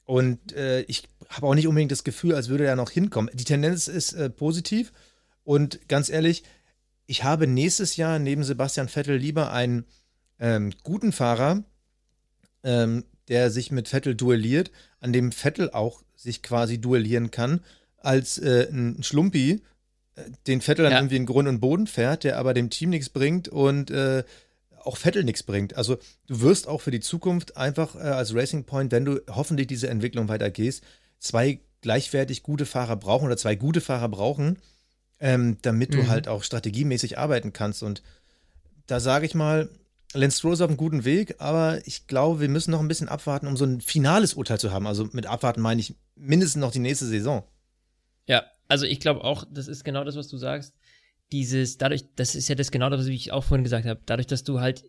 [0.05, 3.31] Und äh, ich habe auch nicht unbedingt das Gefühl, als würde er noch hinkommen.
[3.35, 4.93] Die Tendenz ist äh, positiv.
[5.45, 6.43] Und ganz ehrlich,
[7.07, 9.85] ich habe nächstes Jahr neben Sebastian Vettel lieber einen
[10.38, 11.62] ähm, guten Fahrer,
[12.65, 17.61] ähm, der sich mit Vettel duelliert, an dem Vettel auch sich quasi duellieren kann,
[17.99, 19.62] als äh, ein Schlumpi,
[20.17, 20.99] äh, den Vettel dann Ja.
[20.99, 24.25] irgendwie in Grund und Boden fährt, der aber dem Team nichts bringt und äh,
[24.87, 25.77] auch Vettel nichts bringt.
[25.77, 29.66] Also du wirst auch für die Zukunft einfach äh, als Racing Point, wenn du hoffentlich
[29.66, 30.83] diese Entwicklung weitergehst,
[31.18, 34.59] zwei gleichwertig gute Fahrer brauchen oder zwei gute Fahrer brauchen,
[35.21, 36.09] ähm, damit du Mhm.
[36.09, 37.83] halt auch strategiemäßig arbeiten kannst.
[37.83, 38.03] Und
[38.87, 39.68] da sage ich mal,
[40.14, 43.09] Lance Stroll ist auf einem guten Weg, aber ich glaube, wir müssen noch ein bisschen
[43.09, 44.87] abwarten, um so ein finales Urteil zu haben.
[44.87, 47.45] Also mit abwarten meine ich mindestens noch die nächste Saison.
[48.27, 50.75] Ja, also ich glaube auch, das ist genau das, was du sagst.
[51.33, 54.01] Dieses, dadurch, das ist ja das genau das, was ich auch vorhin gesagt habe.
[54.07, 54.85] Dadurch, dass du halt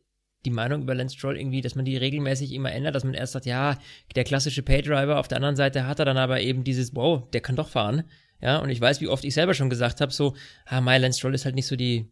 [0.46, 3.34] die Meinung über Lance Stroll irgendwie, dass man die regelmäßig immer ändert, dass man erst
[3.34, 3.78] sagt, ja,
[4.16, 7.42] der klassische Paydriver, auf der anderen Seite hat er dann aber eben dieses, wow, der
[7.42, 8.04] kann doch fahren.
[8.42, 11.18] Ja, und ich weiß, wie oft ich selber schon gesagt habe, so, ah, my Lance
[11.18, 12.12] Stroll ist halt nicht so die,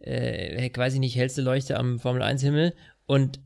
[0.00, 2.74] äh, quasi nicht hellste Leuchte am Formel-1-Himmel.
[3.06, 3.40] Und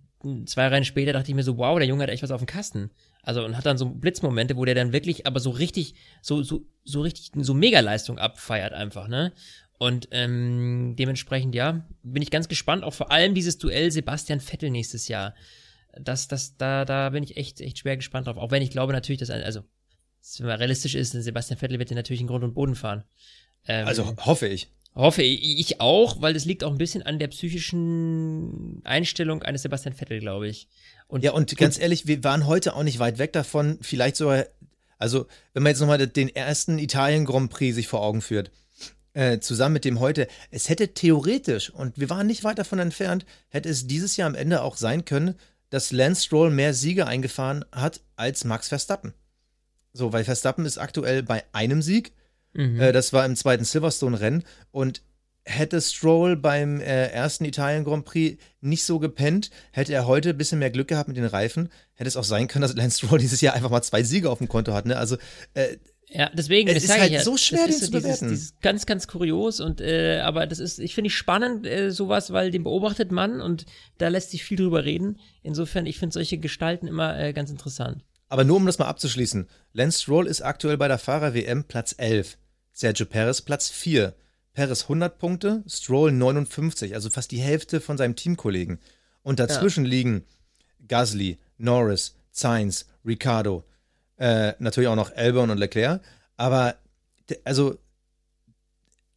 [0.47, 2.47] zwei Rennen später dachte ich mir so, wow, der Junge hat echt was auf dem
[2.47, 2.91] Kasten.
[3.23, 6.67] Also und hat dann so Blitzmomente, wo der dann wirklich aber so richtig, so, so,
[6.85, 9.33] so richtig, so Megaleistung abfeiert einfach, ne?
[9.79, 14.71] Und ähm, dementsprechend, ja, bin ich ganz gespannt, auch vor allem dieses Duell Sebastian Vettel
[14.71, 15.35] nächstes Jahr.
[15.99, 18.37] Das, das, da, da bin ich echt, echt schwer gespannt drauf.
[18.39, 19.61] Auch wenn ich glaube natürlich, dass, ein- also,
[20.39, 23.05] wenn man realistisch ist, Sebastian Vettel wird den natürlich in Grund und Boden fahren.
[23.67, 24.69] Ähm, Also hoffe ich.
[24.95, 29.63] Hoffe ich ich auch, weil das liegt auch ein bisschen an der psychischen Einstellung eines
[29.63, 30.69] Sebastian Vettel, glaube ich.
[31.09, 34.47] Und Ja, und ganz ehrlich, wir waren heute auch nicht weit weg davon, vielleicht sogar,
[34.99, 38.51] also wenn man jetzt nochmal den ersten Italien Grand Prix sich vor Augen führt,
[39.17, 43.25] äh, zusammen mit dem heute, es hätte theoretisch, und wir waren nicht weit davon entfernt,
[43.49, 45.37] hätte es dieses Jahr am Ende auch sein können,
[45.71, 49.15] dass Lance Stroll mehr Siege eingefahren hat als Max Verstappen.
[49.95, 52.13] So, weil Verstappen ist aktuell bei einem Sieg,
[52.53, 52.79] mhm.
[52.79, 54.45] äh, das war im zweiten Silverstone-Rennen.
[54.71, 55.01] Und
[55.45, 60.37] hätte Stroll beim äh, ersten Italien Grand Prix nicht so gepennt, hätte er heute ein
[60.37, 63.19] bisschen mehr Glück gehabt mit den Reifen, hätte es auch sein können, dass Lance Stroll
[63.21, 64.85] dieses Jahr einfach mal zwei Siege auf dem Konto hat.
[64.85, 64.99] Ne?
[64.99, 65.17] Also
[65.55, 65.77] äh,
[66.09, 67.23] Ja, deswegen, Es das ist halt ja.
[67.23, 68.29] so schwer, das den ist zu dieses, bewerten.
[68.29, 72.33] Dieses ganz, ganz kurios und äh, aber das ist, ich finde ich spannend äh, sowas,
[72.33, 73.67] weil den beobachtet man und
[73.99, 75.19] da lässt sich viel drüber reden.
[75.43, 78.05] Insofern, ich finde solche Gestalten immer äh, ganz interessant.
[78.29, 82.39] Aber nur um das mal abzuschließen, Lance Stroll ist aktuell bei der Fahrer-WM Platz 11,
[82.73, 84.15] Sergio Perez Platz 4,
[84.53, 88.79] Perez 100 Punkte, Stroll 59, also fast die Hälfte von seinem Teamkollegen.
[89.23, 90.25] Und dazwischen liegen
[90.87, 93.65] Gasly, Norris, Sainz, Ricciardo,
[94.19, 96.01] äh, natürlich auch noch Albon und Leclerc,
[96.37, 96.77] aber
[97.45, 97.79] also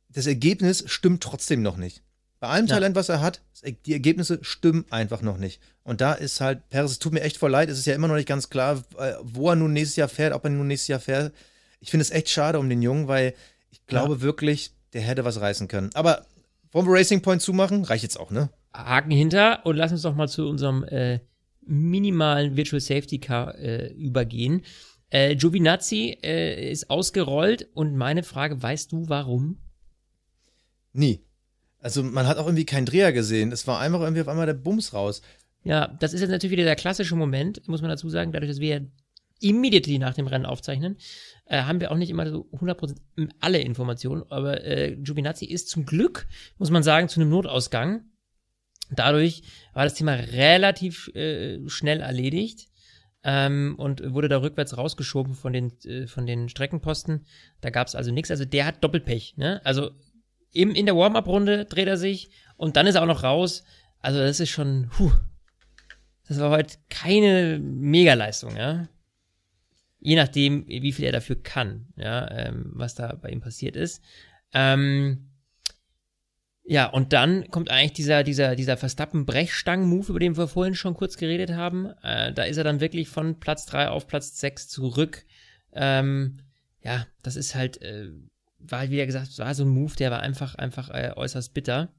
[0.10, 2.02] das Ergebnis stimmt trotzdem noch nicht.
[2.40, 2.76] Bei allem Ja.
[2.76, 3.42] Talent, was er hat,
[3.86, 5.62] die Ergebnisse stimmen einfach noch nicht.
[5.84, 8.08] Und da ist halt, Perez, es tut mir echt voll leid, es ist ja immer
[8.08, 10.88] noch nicht ganz klar, äh, wo er nun nächstes Jahr fährt, ob er nun nächstes
[10.88, 11.34] Jahr fährt.
[11.82, 13.34] Ich finde es echt schade um den Jungen, weil
[13.72, 15.90] ich glaube wirklich, der hätte was reißen können.
[15.94, 16.26] Aber
[16.72, 17.84] wollen wir Racing Point zumachen?
[17.84, 18.50] Reicht jetzt auch, ne?
[18.74, 21.20] Haken hinter und lass uns doch mal zu unserem äh,
[21.70, 24.64] minimalen Virtual Safety Car äh, übergehen.
[25.10, 29.58] Äh, Giovinazzi äh, ist ausgerollt und meine Frage, weißt du warum?
[30.94, 31.26] Nie.
[31.80, 33.52] Also man hat auch irgendwie keinen Dreher gesehen.
[33.52, 35.22] Es war einfach irgendwie auf einmal der Bums raus.
[35.64, 38.60] Ja, das ist jetzt natürlich wieder der klassische Moment, muss man dazu sagen, dadurch, dass
[38.60, 38.88] wir
[39.42, 40.98] immediately nach dem Rennen aufzeichnen,
[41.46, 42.96] äh, haben wir auch nicht immer so 100%
[43.40, 46.28] alle Informationen, aber äh, Giovinazzi ist zum Glück,
[46.58, 48.04] muss man sagen, zu einem Notausgang.
[48.92, 52.70] Dadurch war das Thema relativ äh, schnell erledigt
[53.24, 57.26] ähm, und wurde da rückwärts rausgeschoben von den, äh, von den Streckenposten.
[57.62, 58.32] Da gab es also nichts.
[58.32, 59.36] Also der hat Doppelpech.
[59.38, 59.62] Ne?
[59.64, 59.92] Also
[60.52, 63.64] im, in der Warm-up-Runde dreht er sich und dann ist er auch noch raus.
[64.00, 65.12] Also das ist schon, puh,
[66.28, 68.88] das war heute keine Megaleistung, ja.
[70.02, 74.02] Je nachdem, wie viel er dafür kann, ja, ähm, was da bei ihm passiert ist.
[74.54, 75.29] Ähm,
[76.64, 81.18] ja, und dann kommt eigentlich dieser, dieser, dieser Verstappen-Brechstangen-Move, über den wir vorhin schon kurz
[81.18, 81.88] geredet haben.
[82.04, 85.26] Äh, da ist er dann wirklich von Platz 3 auf Platz 6 zurück.
[85.74, 86.42] Ähm,
[86.84, 88.10] ja, das ist halt, äh,
[88.60, 91.90] war halt wieder gesagt, war so ein Move, der war einfach, einfach äh, äußerst bitter.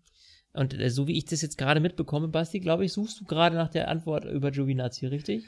[0.53, 3.57] Und äh, so wie ich das jetzt gerade mitbekomme, Basti, glaube ich, suchst du gerade
[3.57, 5.45] nach der Antwort über Giovinazzi, richtig?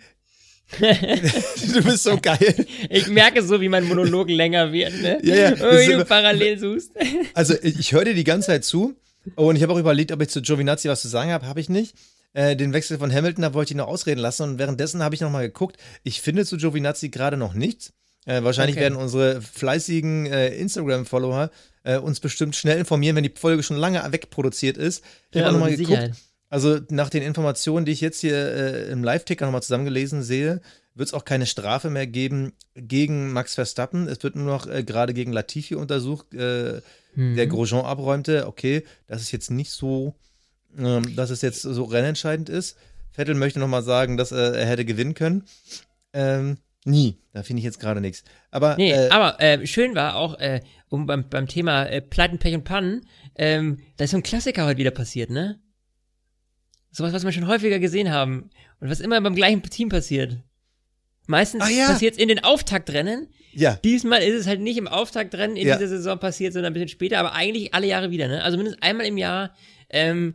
[0.80, 2.66] du bist so geil.
[2.88, 5.18] Ich merke so, wie mein Monolog länger wird, ne?
[5.22, 5.52] Ja, ja.
[5.52, 6.92] Wie du parallel suchst.
[7.34, 8.96] Also ich, ich höre dir die ganze Zeit zu
[9.36, 11.46] und ich habe auch überlegt, ob ich zu Giovinazzi was zu sagen habe.
[11.46, 11.96] Habe ich nicht.
[12.34, 15.14] Äh, den Wechsel von Hamilton, da wollte ich ihn noch ausreden lassen und währenddessen habe
[15.14, 15.76] ich noch mal geguckt.
[16.02, 17.92] Ich finde zu Giovinazzi gerade noch nichts.
[18.24, 18.84] Äh, wahrscheinlich Okay.
[18.84, 21.50] werden unsere fleißigen äh, Instagram-Follower
[21.84, 25.04] äh, uns bestimmt schnell informieren, wenn die Folge schon lange wegproduziert ist.
[25.30, 25.98] Ich habe auch noch mal mit geguckt.
[25.98, 26.16] Sicherheit.
[26.48, 30.60] Also nach den Informationen, die ich jetzt hier äh, im Live-Ticker nochmal zusammengelesen sehe,
[30.94, 34.08] wird es auch keine Strafe mehr geben gegen Max Verstappen.
[34.08, 36.80] Es wird nur noch äh, gerade gegen Latifi untersucht, äh,
[37.14, 37.36] mhm.
[37.36, 38.46] der Grosjean abräumte.
[38.46, 40.14] Okay, das ist jetzt nicht so,
[40.76, 42.76] ähm, dass es jetzt so rennentscheidend ist.
[43.10, 45.44] Vettel möchte nochmal sagen, dass äh, er hätte gewinnen können.
[46.12, 47.18] Ähm, nie.
[47.32, 48.24] Da finde ich jetzt gerade nichts.
[48.50, 52.54] Aber, nee, äh, aber äh, schön war auch, äh, um beim, beim Thema Pleiten, Pech
[52.54, 55.58] und Pannen, ähm, da ist so ein Klassiker heute wieder passiert, ne?
[56.90, 58.50] Sowas, was wir schon häufiger gesehen haben.
[58.80, 60.42] Und was immer beim gleichen Team passiert.
[61.26, 61.86] Meistens ja.
[61.86, 63.28] passiert es in den Auftaktrennen.
[63.52, 63.78] Ja.
[63.84, 65.76] Diesmal ist es halt nicht im Auftaktrennen in ja.
[65.76, 68.42] dieser Saison passiert, sondern ein bisschen später, aber eigentlich alle Jahre wieder, ne?
[68.42, 69.54] Also mindestens einmal im Jahr
[69.90, 70.34] ähm,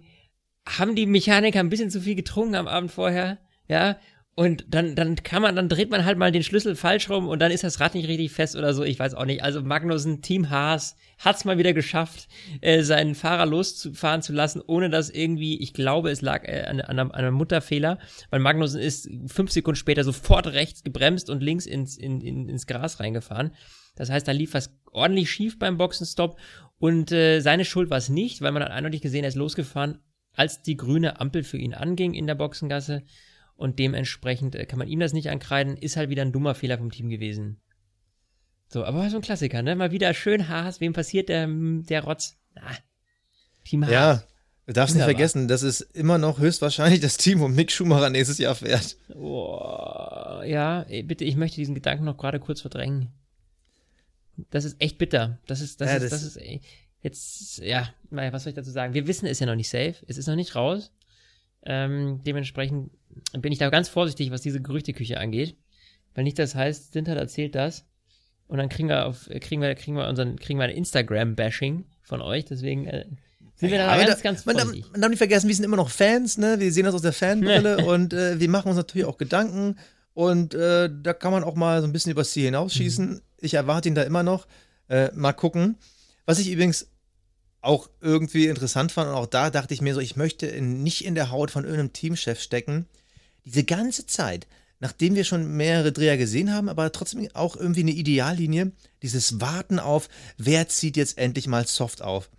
[0.67, 3.97] haben die Mechaniker ein bisschen zu viel getrunken am Abend vorher, ja,
[4.39, 7.39] und dann, dann kann man, dann dreht man halt mal den Schlüssel falsch rum und
[7.39, 8.83] dann ist das Rad nicht richtig fest oder so.
[8.83, 9.41] Ich weiß auch nicht.
[9.41, 12.27] Also Magnussen, Team Haas, hat's mal wieder geschafft,
[12.61, 16.81] äh, seinen Fahrer losfahren zu lassen, ohne dass irgendwie, ich glaube, es lag äh, an,
[16.81, 17.97] an, einem, Mutterfehler,
[18.29, 22.67] weil Magnussen ist fünf Sekunden später sofort rechts gebremst und links ins, in, in, ins
[22.67, 23.55] Gras reingefahren.
[23.95, 26.37] Das heißt, da lief was ordentlich schief beim Boxenstopp
[26.77, 29.97] und äh, seine Schuld war es nicht, weil man hat eindeutig gesehen, er ist losgefahren,
[30.33, 33.01] als die grüne Ampel für ihn anging in der Boxengasse
[33.57, 36.77] und dementsprechend äh, kann man ihm das nicht ankreiden, ist halt wieder ein dummer Fehler
[36.77, 37.59] vom Team gewesen.
[38.69, 39.75] So, aber so ein Klassiker, ne?
[39.75, 42.37] Mal wieder schön Haas, wem passiert der, der Rotz?
[42.53, 42.61] Na,
[43.65, 43.91] Team Haas.
[43.91, 44.23] Ja,
[44.67, 48.37] du darfst nicht vergessen, das ist immer noch höchstwahrscheinlich das Team, wo Mick Schumacher nächstes
[48.37, 48.97] Jahr fährt.
[49.15, 53.09] Oh, ja, bitte, ich möchte diesen Gedanken noch gerade kurz verdrängen.
[54.51, 55.39] Das ist echt bitter.
[55.47, 56.39] Das ist, das ja, ist, das, das ist,
[57.01, 58.93] jetzt, ja, naja, was soll ich dazu sagen?
[58.93, 59.95] Wir wissen es ja noch nicht safe.
[60.07, 60.91] Es ist noch nicht raus.
[61.63, 62.91] Ähm, dementsprechend
[63.33, 65.55] bin ich da ganz vorsichtig, was diese Gerüchteküche angeht.
[66.13, 67.85] Weil nicht das heißt, Sintert erzählt das
[68.47, 72.21] und dann kriegen wir auf, kriegen wir, kriegen wir unseren, kriegen wir ein Instagram-Bashing von
[72.21, 73.05] euch, deswegen äh,
[73.55, 74.83] sind wir da ganz, da, ganz vorsichtig.
[74.83, 76.59] Man, man darf nicht vergessen, wir sind immer noch Fans, ne?
[76.59, 79.77] Wir sehen das aus der Fanbrille und äh, wir machen uns natürlich auch Gedanken
[80.13, 83.09] und äh, da kann man auch mal so ein bisschen übers Ziel hinausschießen.
[83.09, 83.21] Mhm.
[83.39, 84.47] Ich erwarte ihn da immer noch.
[84.89, 85.77] Äh, mal gucken.
[86.25, 86.87] Was ich übrigens
[87.67, 91.05] auch irgendwie interessant fand und auch da dachte ich mir so, ich möchte in, nicht
[91.05, 92.87] in der Haut von irgendeinem Teamchef stecken.
[93.45, 94.47] Diese ganze Zeit,
[94.79, 99.79] nachdem wir schon mehrere Dreher gesehen haben, aber trotzdem auch irgendwie eine Ideallinie, dieses Warten
[99.79, 102.29] auf, wer zieht jetzt endlich mal soft auf.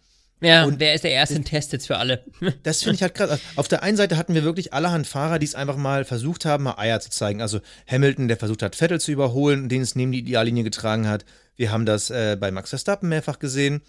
[0.40, 2.24] Ja, und wer ist der erste Test jetzt für alle?
[2.62, 3.40] das finde ich halt krass.
[3.56, 6.64] Auf der einen Seite hatten wir wirklich allerhand Fahrer, die es einfach mal versucht haben,
[6.64, 7.42] mal Eier zu zeigen.
[7.42, 7.60] Also
[7.90, 11.24] Hamilton, der versucht hat, Vettel zu überholen, den es neben die Ideallinie getragen hat.
[11.56, 13.82] Wir haben das äh, bei Max Verstappen mehrfach gesehen.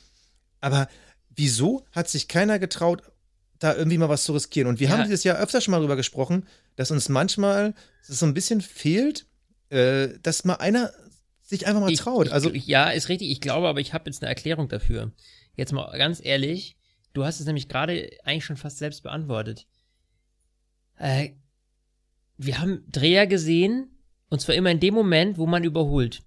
[0.59, 0.87] Aber
[1.35, 3.03] wieso hat sich keiner getraut,
[3.59, 4.67] da irgendwie mal was zu riskieren?
[4.67, 4.93] Und wir ja.
[4.93, 9.25] haben dieses Jahr öfter schon mal drüber gesprochen, dass uns manchmal so ein bisschen fehlt,
[9.69, 10.91] äh, dass mal einer
[11.41, 12.27] sich einfach mal ich, traut.
[12.27, 13.31] Ich, also ja, ist richtig.
[13.31, 15.11] Ich glaube, aber ich habe jetzt eine Erklärung dafür.
[15.55, 16.77] Jetzt mal ganz ehrlich,
[17.13, 19.67] du hast es nämlich gerade eigentlich schon fast selbst beantwortet.
[20.97, 21.31] Äh,
[22.37, 23.89] wir haben Dreher gesehen,
[24.29, 26.21] und zwar immer in dem Moment, wo man überholt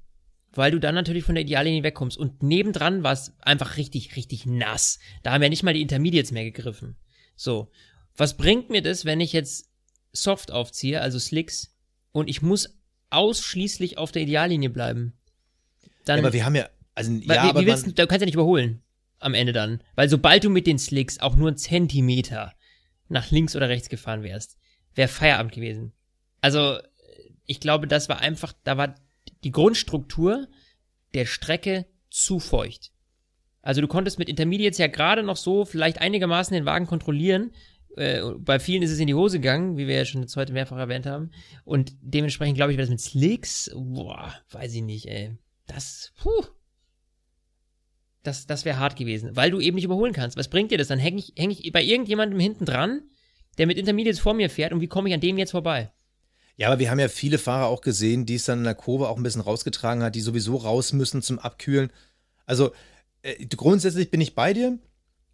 [0.54, 2.18] weil du dann natürlich von der Ideallinie wegkommst.
[2.18, 4.98] Und nebendran war es einfach richtig, richtig nass.
[5.22, 6.96] Da haben ja nicht mal die Intermediates mehr gegriffen.
[7.36, 7.70] So.
[8.16, 9.70] Was bringt mir das, wenn ich jetzt
[10.12, 11.74] Soft aufziehe, also Slicks,
[12.12, 15.14] und ich muss ausschließlich auf der Ideallinie bleiben?
[16.04, 18.20] Dann, ja, aber wir haben ja, also, weil, ja, wie, wie willst, du, du kannst
[18.20, 18.82] ja nicht überholen.
[19.18, 19.82] Am Ende dann.
[19.94, 22.52] Weil sobald du mit den Slicks auch nur einen Zentimeter
[23.08, 24.58] nach links oder rechts gefahren wärst,
[24.94, 25.92] wäre Feierabend gewesen.
[26.40, 26.78] Also,
[27.46, 28.96] ich glaube, das war einfach, da war
[29.44, 30.48] die Grundstruktur
[31.14, 32.92] der Strecke zu feucht.
[33.62, 37.52] Also du konntest mit Intermediates ja gerade noch so vielleicht einigermaßen den Wagen kontrollieren.
[37.96, 40.78] Äh, bei vielen ist es in die Hose gegangen, wie wir ja schon heute mehrfach
[40.78, 41.31] erwähnt haben.
[41.64, 45.37] Und dementsprechend glaube ich, wäre das mit Slicks, boah, weiß ich nicht, ey.
[45.66, 46.44] Das, puh.
[48.24, 50.37] Das, das wäre hart gewesen, weil du eben nicht überholen kannst.
[50.37, 50.88] Was bringt dir das?
[50.88, 53.02] Dann hänge ich, häng ich bei irgendjemandem hinten dran,
[53.59, 55.92] der mit Intermediates vor mir fährt und wie komme ich an dem jetzt vorbei?
[56.62, 59.09] Ja, aber wir haben ja viele Fahrer auch gesehen, die es dann in der Kurve
[59.09, 61.90] auch ein bisschen rausgetragen hat, die sowieso raus müssen zum Abkühlen.
[62.46, 62.70] Also
[63.22, 64.79] äh, grundsätzlich bin ich bei dir,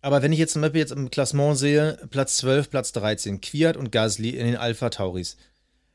[0.01, 3.77] aber wenn ich jetzt zum Beispiel jetzt im Klassement sehe, Platz 12, Platz 13, Quiert
[3.77, 5.37] und Gasly in den Alpha Tauris.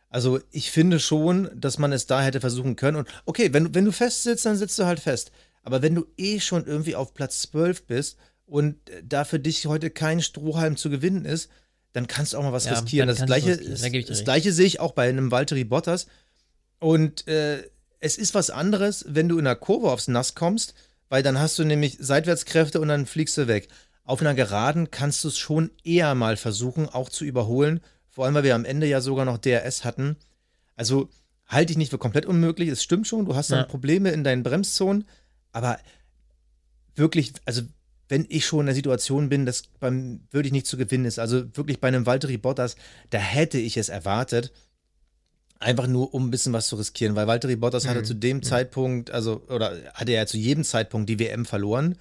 [0.08, 2.98] Also ich finde schon, dass man es da hätte versuchen können.
[2.98, 5.32] Und okay, wenn, wenn du fest sitzt, dann sitzt du halt fest.
[5.64, 9.90] Aber wenn du eh schon irgendwie auf Platz 12 bist und da für dich heute
[9.90, 11.50] kein Strohhalm zu gewinnen ist,
[11.94, 13.08] dann kannst du auch mal was ja, riskieren.
[13.08, 16.08] Das gleiche, das, das gleiche sehe ich auch bei einem Valtteri Bottas.
[16.80, 17.64] Und äh,
[18.00, 20.74] es ist was anderes, wenn du in einer Kurve aufs Nass kommst,
[21.08, 23.70] weil dann hast du nämlich Seitwärtskräfte und dann fliegst du weg.
[24.04, 27.80] Auf einer Geraden kannst du es schon eher mal versuchen, auch zu überholen.
[28.10, 30.18] Vor allem, weil wir am Ende ja sogar noch DRS hatten.
[30.76, 31.10] Also
[31.48, 32.70] halte ich nicht für komplett unmöglich.
[32.70, 33.66] Es stimmt schon, du hast dann ja.
[33.66, 35.06] Probleme in deinen Bremszonen,
[35.52, 35.80] aber
[36.96, 37.62] wirklich, also
[38.14, 41.18] wenn ich schon in der Situation bin, dass beim wirklich nicht zu gewinnen ist.
[41.18, 42.76] Also wirklich bei einem Valtteri Bottas,
[43.10, 44.54] da hätte ich es erwartet.
[45.58, 49.10] Einfach nur, um ein bisschen was zu riskieren, weil Valtteri Bottas hatte zu dem Zeitpunkt,
[49.10, 51.98] also, oder hatte er zu jedem Zeitpunkt die WM verloren.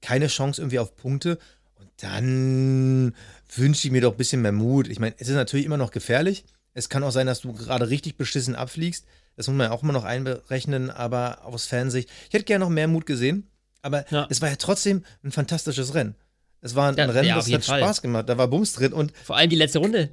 [0.00, 1.38] Keine Chance irgendwie auf Punkte.
[1.78, 3.14] Und dann
[3.54, 4.88] wünsche ich mir doch ein bisschen mehr Mut.
[4.88, 6.46] Ich meine, es ist natürlich immer noch gefährlich.
[6.72, 9.04] Es kann auch sein, dass du gerade richtig beschissen abfliegst.
[9.36, 12.08] Das muss man ja auch immer noch einberechnen, aber aus Fansicht.
[12.28, 13.50] Ich hätte gerne noch mehr Mut gesehen,
[13.86, 14.26] aber Ja.
[14.28, 16.14] es war ja trotzdem ein fantastisches Rennen.
[16.60, 17.80] Es war ein Ja, Rennen, ja, das hat Fall.
[17.80, 18.28] Spaß gemacht.
[18.28, 20.10] Da war Bums drin und Vor allem die letzte Runde.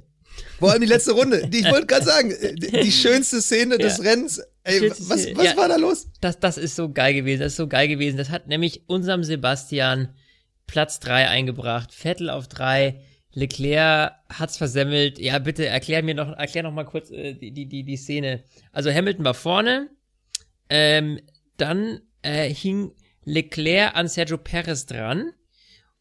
[0.58, 1.46] vor allem die letzte Runde.
[1.48, 4.02] Die, ich wollte gerade sagen, die, die schönste Szene des.
[4.02, 4.40] Rennens.
[4.62, 6.06] Ey, was, was war da los?
[6.20, 7.40] Das, das ist so geil gewesen.
[7.40, 8.16] Das ist so geil gewesen.
[8.16, 10.08] Das hat nämlich unserem Sebastian
[10.66, 11.92] Platz 3 eingebracht.
[11.92, 12.98] Vettel auf 3.
[13.32, 15.18] Leclerc hat's versemmelt.
[15.18, 18.44] Ja, bitte erklär mir noch, erklär noch mal kurz äh, die, die, die, die Szene.
[18.72, 19.90] Also Hamilton war vorne.
[20.70, 21.20] Ähm,
[21.56, 22.92] dann äh, hing
[23.24, 25.32] Leclerc an Sergio Perez dran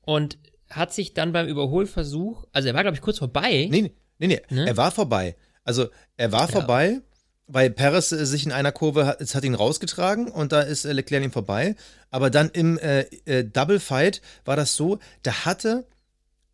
[0.01, 0.37] und
[0.69, 3.67] hat sich dann beim Überholversuch, also er war glaube ich kurz vorbei.
[3.69, 4.67] Nee, nee, nee, Ne?
[4.67, 5.35] er war vorbei.
[5.63, 6.99] Also, er war vorbei,
[7.47, 10.83] weil Perez äh, sich in einer Kurve hat, es hat ihn rausgetragen und da ist
[10.85, 11.75] äh, Leclerc ihm vorbei.
[12.09, 15.85] Aber dann im äh, äh, Double Fight war das so, da hatte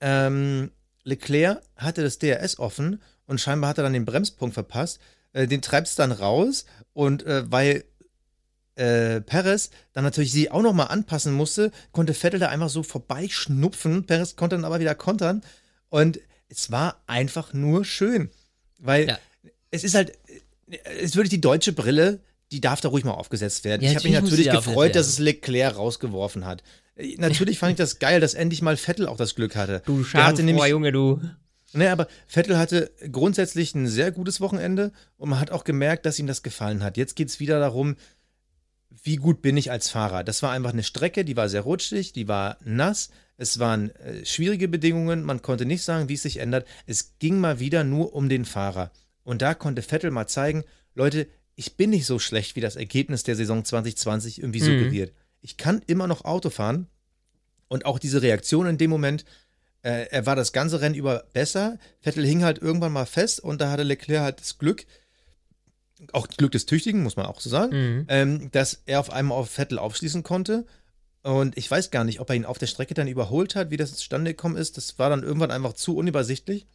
[0.02, 0.72] ähm,
[1.04, 5.00] Leclerc hatte das DRS offen und scheinbar hat er dann den Bremspunkt verpasst.
[5.34, 7.84] Äh, den treibt es dann raus und äh, weil
[8.80, 14.06] äh, Perez dann natürlich sie auch nochmal anpassen musste, konnte Vettel da einfach so vorbeischnupfen.
[14.06, 15.42] Perez konnte dann aber wieder kontern
[15.90, 18.30] und es war einfach nur schön,
[18.80, 19.20] weil Ja.
[19.72, 20.18] es ist halt,
[21.02, 22.20] es würde die deutsche Brille,
[22.52, 23.84] die darf da ruhig mal aufgesetzt werden.
[23.84, 26.64] Ja, ich habe mich natürlich gefreut, dass es Leclerc rausgeworfen hat.
[27.18, 29.82] Natürlich fand ich das geil, dass endlich mal Vettel auch das Glück hatte.
[29.86, 31.22] Du schadenfroher Junge, du.
[31.74, 36.18] Nee, aber Vettel hatte grundsätzlich ein sehr gutes Wochenende und man hat auch gemerkt, dass
[36.18, 36.98] ihm das gefallen hat.
[36.98, 37.96] Jetzt geht es wieder darum,
[39.04, 40.24] wie gut bin ich als Fahrer.
[40.24, 44.26] Das war einfach eine Strecke, die war sehr rutschig, die war nass, es waren äh,
[44.26, 46.68] schwierige Bedingungen, man konnte nicht sagen, wie es sich ändert.
[46.86, 48.92] Es ging mal wieder nur um den Fahrer.
[49.24, 53.24] Und da konnte Vettel mal zeigen, Leute, ich bin nicht so schlecht, wie das Ergebnis
[53.24, 55.14] der Saison 2020 irgendwie suggeriert.
[55.42, 56.88] Ich kann immer noch Auto fahren
[57.70, 59.24] und auch diese Reaktion in dem Moment,
[59.84, 61.78] äh, er war das ganze Rennen über besser.
[62.02, 64.86] Vettel hing halt irgendwann mal fest und da hatte Leclerc halt das Glück,
[66.14, 68.06] auch Glück des Tüchtigen, muss man auch so sagen, Mhm.
[68.08, 70.66] ähm, dass er auf einmal auf Vettel aufschließen konnte.
[71.22, 73.78] Und ich weiß gar nicht, ob er ihn auf der Strecke dann überholt hat, wie
[73.78, 74.78] das zustande gekommen ist.
[74.78, 76.66] Das war dann irgendwann einfach zu unübersichtlich.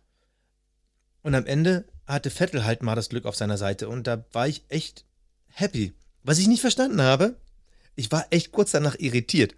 [1.22, 4.46] Und am Ende hatte Vettel halt mal das Glück auf seiner Seite und da war
[4.46, 5.04] ich echt
[5.48, 5.94] happy.
[6.22, 7.36] Was ich nicht verstanden habe,
[7.96, 9.54] ich war echt kurz danach irritiert.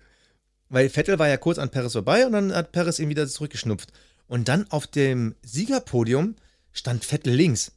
[0.69, 3.93] Weil Vettel war ja kurz an Perez vorbei und dann hat Perez ihn wieder zurückgeschnupft.
[4.29, 6.37] Und dann auf dem Siegerpodium
[6.73, 7.73] stand Vettel links.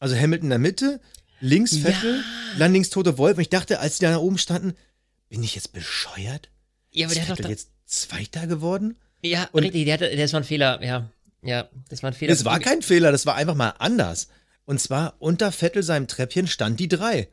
[0.00, 1.00] Also Hamilton in der Mitte,
[1.40, 1.84] links Ja.
[1.90, 2.22] Vettel,
[2.58, 3.36] dann links Tote Wolf.
[3.36, 4.74] Und ich dachte, als die da oben standen,
[5.28, 6.48] bin ich jetzt bescheuert?
[6.90, 8.96] Ja, aber Ist der hat doch jetzt Zweiter geworden?
[9.22, 11.10] Ja, Und- richtig, der hatte, das war ein Fehler, ja.
[11.42, 12.32] Ja, das war ein Fehler.
[12.32, 14.28] Das war kein Fehler, das war einfach mal anders.
[14.64, 17.28] Und zwar unter Vettel seinem Treppchen stand die drei.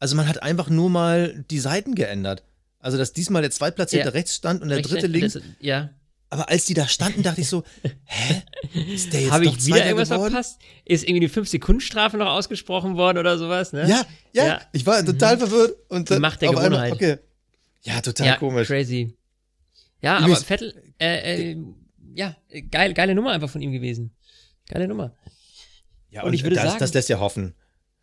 [0.00, 2.42] Also man hat einfach nur mal die Seiten geändert.
[2.80, 4.12] Also dass diesmal der Zweitplatzierte Ja.
[4.12, 5.34] rechts stand und der dritte links.
[5.34, 5.90] Das, ja.
[6.32, 7.62] Aber als die da standen, dachte ich so,
[8.04, 8.42] hä?
[8.94, 10.30] Ist der jetzt Habe ich wieder irgendwas geworden?
[10.32, 10.58] verpasst?
[10.86, 13.86] Ist irgendwie eine 5-Sekunden-Strafe noch ausgesprochen worden oder sowas, ne?
[13.86, 14.60] Ja, ja, Ja.
[14.72, 15.76] ich war total verwirrt.
[15.90, 17.18] Und Die dann Macht der auf einmal, Gewohnheit.
[17.18, 17.18] okay.
[17.82, 18.66] Ja, total ja komisch.
[18.68, 19.14] crazy.
[20.00, 21.56] Ja, Übrigens- aber Vettel, äh, äh,
[22.14, 22.34] ja,
[22.70, 24.16] geil, geile Nummer einfach von ihm gewesen.
[24.68, 25.14] Geile Nummer.
[26.08, 27.54] Ja, Und ich würde das, sagen- das lässt ja hoffen.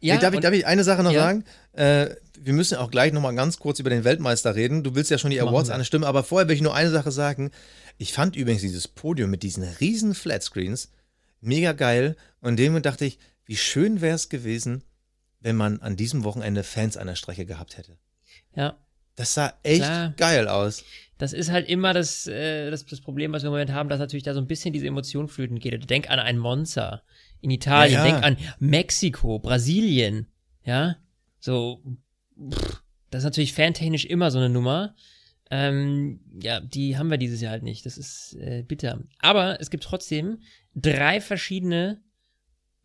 [0.01, 1.21] Ja, Nee, darf, ich, darf ich eine Sache noch Ja.
[1.21, 1.43] sagen?
[1.73, 4.83] Äh, wir müssen auch gleich noch mal ganz kurz über den Weltmeister reden.
[4.83, 7.51] Du willst ja schon die Awards anstimmen, aber vorher will ich nur eine Sache sagen.
[7.97, 10.89] Ich fand übrigens dieses Podium mit diesen riesen Flatscreens
[11.41, 12.15] mega geil.
[12.39, 14.83] Und dem dachte ich, wie schön wäre es gewesen,
[15.41, 17.97] wenn man an diesem Wochenende Fans an der Strecke gehabt hätte.
[18.55, 18.77] ja.
[19.15, 20.13] Das sah echt Klar.
[20.15, 20.85] geil aus.
[21.17, 23.99] Das ist halt immer das, äh, das, das Problem, was wir im Moment haben, dass
[23.99, 25.89] natürlich da so ein bisschen diese Emotion flöten geht.
[25.89, 27.01] Denk an ein Monza
[27.41, 28.11] in Italien, Ja, ja.
[28.11, 30.27] denk an Mexiko, Brasilien,
[30.63, 30.97] ja,
[31.39, 31.81] so,
[32.51, 34.95] pff, das ist natürlich fantechnisch immer so eine Nummer.
[35.51, 37.85] Ähm, ja, die haben wir dieses Jahr halt nicht.
[37.85, 38.99] Das ist äh, bitter.
[39.19, 40.41] Aber es gibt trotzdem
[40.75, 42.01] drei verschiedene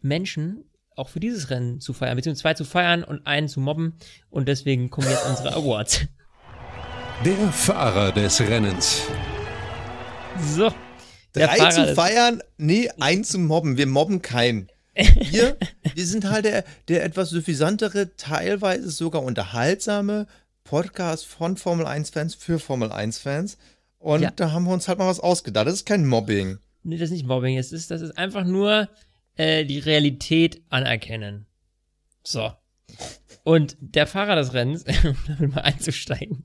[0.01, 0.65] Menschen,
[0.97, 3.99] auch für dieses Rennen zu feiern, beziehungsweise zwei zu feiern und einen zu mobben.
[4.31, 6.07] Und deswegen kommen jetzt unsere Awards.
[7.25, 9.03] Der Fahrer des Rennens.
[10.41, 10.73] So.
[11.43, 13.77] Drei Fahrer zu des- feiern, nee, ein zu mobben.
[13.77, 14.69] Wir mobben keinen.
[14.97, 15.57] Wir,
[15.95, 20.29] wir sind halt der, der etwas suffisantere, teilweise sogar unterhaltsame
[20.63, 23.59] Podcast von Formel 1-Fans für Formel 1-Fans.
[23.99, 24.31] Und Ja.
[24.37, 25.67] da haben wir uns halt mal was ausgedacht.
[25.67, 26.59] Das ist kein Mobbing.
[26.85, 27.59] Nee, das ist nicht Mobbing.
[27.59, 28.89] Es ist, das ist einfach nur
[29.37, 31.47] äh, die Realität anerkennen.
[32.23, 32.53] So.
[33.43, 36.45] Und der Fahrer des Rennens, um damit mal einzusteigen,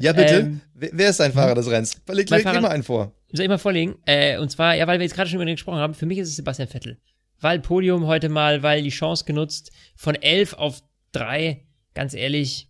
[0.00, 0.34] Ja, bitte.
[0.40, 2.00] Ähm, wer, ist dein Fahrer des Rennens?
[2.08, 3.12] Leg, leg Fahrer- immer einen vor.
[3.36, 3.98] Soll ich mal vorlegen?
[4.06, 6.18] Äh, und zwar, ja, weil wir jetzt gerade schon über den gesprochen haben, für mich
[6.18, 6.98] ist es Sebastian Vettel.
[7.40, 12.68] weil Podium heute mal, weil die Chance genutzt, von elf auf drei, ganz ehrlich,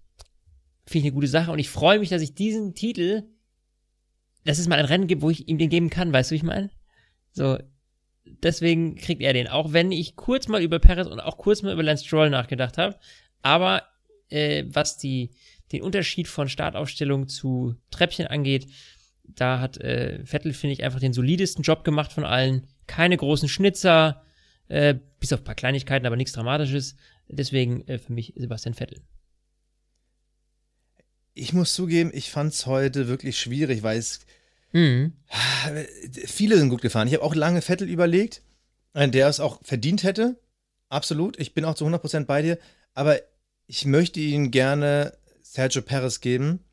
[0.87, 3.25] finde ich eine gute Sache und ich freue mich, dass ich diesen Titel,
[4.45, 6.37] dass es mal ein Rennen gibt, wo ich ihm den geben kann, weißt du, wie
[6.39, 6.71] ich meine?
[7.33, 7.59] So,
[8.43, 11.73] deswegen kriegt er den, auch wenn ich kurz mal über Perez und auch kurz mal
[11.73, 12.99] über Lance Stroll nachgedacht habe,
[13.43, 13.83] aber
[14.29, 15.31] äh, was die,
[15.73, 18.67] den Unterschied von Startaufstellung zu Treppchen angeht,
[19.35, 22.67] da hat äh, Vettel, finde ich, einfach den solidesten Job gemacht von allen.
[22.87, 24.23] Keine großen Schnitzer,
[24.69, 26.97] äh, bis auf ein paar Kleinigkeiten, aber nichts Dramatisches.
[27.29, 29.01] Deswegen äh, für mich Sebastian Vettel.
[31.35, 34.21] Ich muss zugeben, ich fand es heute wirklich schwierig, weil es
[34.73, 35.15] Mhm.
[36.27, 37.09] viele sind gut gefahren.
[37.09, 38.43] Ich habe auch lange Vettel überlegt,
[38.93, 40.39] äh, der es auch verdient hätte.
[40.89, 41.39] Absolut.
[41.39, 42.59] Ich bin auch zu 100% bei dir.
[42.95, 43.19] Aber
[43.67, 46.65] ich möchte ihn gerne Sergio Perez geben,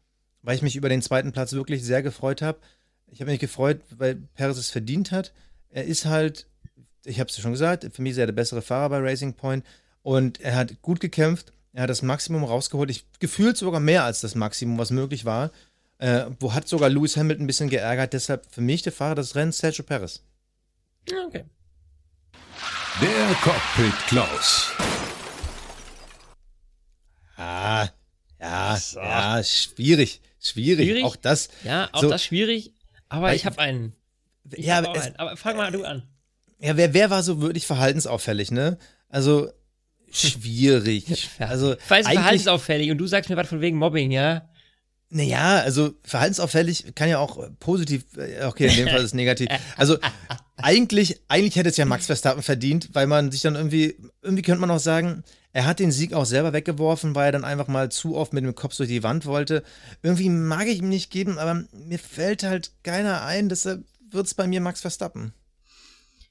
[0.45, 2.59] weil ich mich über den zweiten Platz wirklich sehr gefreut habe.
[3.07, 5.33] Ich habe mich gefreut, weil Perez es verdient hat.
[5.69, 6.47] Er ist halt,
[7.03, 9.65] ich habe es schon gesagt, für mich ist er der bessere Fahrer bei Racing Point
[10.03, 11.51] und er hat gut gekämpft.
[11.73, 12.89] Er hat das Maximum rausgeholt.
[12.89, 15.51] Ich gefühlt sogar mehr als das Maximum, was möglich war.
[15.97, 18.13] Äh, wo hat sogar Lewis Hamilton ein bisschen geärgert.
[18.13, 20.21] Deshalb für mich der Fahrer des Rennens Sergio Perez.
[21.27, 21.45] Okay.
[23.01, 24.71] Der Cockpit Klaus.
[27.35, 27.89] Ah,
[28.39, 30.85] ja, ja, schwierig, schwierig.
[30.87, 31.03] Schwierig?
[31.03, 31.49] Auch das.
[31.63, 32.09] Ja, auch So.
[32.09, 32.73] das schwierig,
[33.09, 33.93] aber Weil- ich habe einen.
[34.51, 35.15] Ich Ja, hab es- einen.
[35.17, 36.03] aber fang mal du an.
[36.59, 38.77] Ja, wer, wer war so wirklich verhaltensauffällig, ne?
[39.09, 39.49] Also,
[40.11, 41.29] schwierig.
[41.39, 44.47] Also, Falls eigentlich, verhaltensauffällig und du sagst mir was von wegen Mobbing, ja?
[45.09, 49.13] Naja, also, verhaltensauffällig kann ja auch äh, positiv, äh, okay, in dem Fall ist es
[49.13, 49.47] negativ.
[49.77, 49.97] Also,
[50.57, 54.61] eigentlich, eigentlich hätte es ja Max Verstappen verdient, weil man sich dann irgendwie, irgendwie könnte
[54.61, 57.89] man auch sagen, er hat den Sieg auch selber weggeworfen, weil er dann einfach mal
[57.89, 59.63] zu oft mit dem Kopf durch die Wand wollte.
[60.03, 64.33] Irgendwie mag ich ihm nicht geben, aber mir fällt halt keiner ein, deshalb wird es
[64.33, 65.33] bei mir Max Verstappen.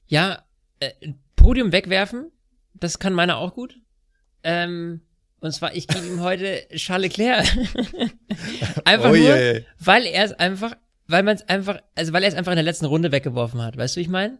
[0.05, 0.43] Ja,
[0.79, 0.91] äh,
[1.35, 2.31] Podium wegwerfen,
[2.73, 3.79] das kann meiner auch gut.
[4.43, 5.01] Ähm,
[5.45, 7.45] und zwar, ich gebe ihm heute Charles Leclerc.
[8.85, 9.63] einfach Oh nur, je.
[9.79, 10.75] weil er es einfach,
[11.07, 13.77] weil man es einfach, also weil er es einfach in der letzten Runde weggeworfen hat.
[13.77, 14.37] Weißt du, wie ich meine?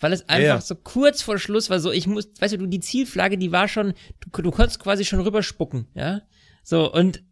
[0.00, 0.60] Weil es einfach Ja.
[0.60, 3.68] so kurz vor Schluss war, so ich muss, weißt du, du, die Zielflagge, die war
[3.68, 6.22] schon, du, du konntest quasi schon rüberspucken, ja?
[6.64, 7.22] So, und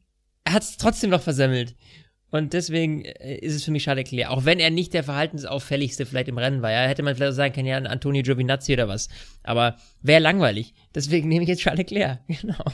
[0.44, 1.74] er hat es trotzdem noch versemmelt.
[2.30, 4.30] Und deswegen äh, ist es für mich Charles Leclerc.
[4.30, 6.70] Auch wenn er nicht der verhaltensauffälligste vielleicht im Rennen war.
[6.70, 9.08] Ja, hätte man vielleicht auch sagen können, ja, ein Antonio Giovinazzi oder was.
[9.42, 10.74] Aber wäre langweilig.
[10.94, 12.20] Deswegen nehme ich jetzt Charles Leclerc.
[12.28, 12.64] Genau.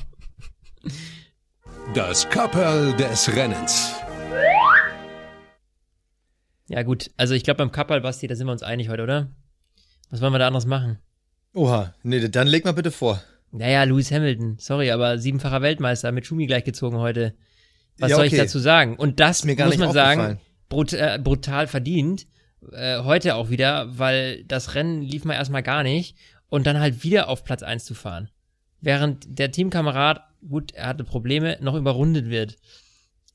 [1.95, 3.95] Das Kapperl des Rennens.
[6.69, 7.11] Ja, gut.
[7.17, 9.31] Also ich glaube beim Kappal, Basti, da sind wir uns einig heute, oder?
[10.11, 10.99] Was wollen wir da anderes machen?
[11.55, 13.23] Oha, nee, dann leg mal bitte vor.
[13.53, 14.57] Naja, Lewis Hamilton.
[14.59, 17.35] Sorry, aber siebenfacher Weltmeister mit Schumi gleichgezogen heute.
[17.99, 18.97] Was Ja, soll ich dazu sagen?
[18.97, 20.41] Und das mir gar muss man sagen, aufgefallen.
[20.69, 22.27] brut äh, brutal verdient.
[22.73, 26.17] Äh, heute auch wieder, weil das Rennen lief mal erstmal gar nicht.
[26.49, 28.31] Und dann halt wieder auf Platz 1 zu fahren.
[28.81, 32.57] Während der Teamkamerad, gut, er hatte Probleme, noch überrundet wird.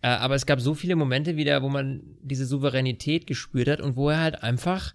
[0.01, 3.95] Äh, aber es gab so viele Momente wieder, wo man diese Souveränität gespürt hat und
[3.95, 4.93] wo er halt einfach,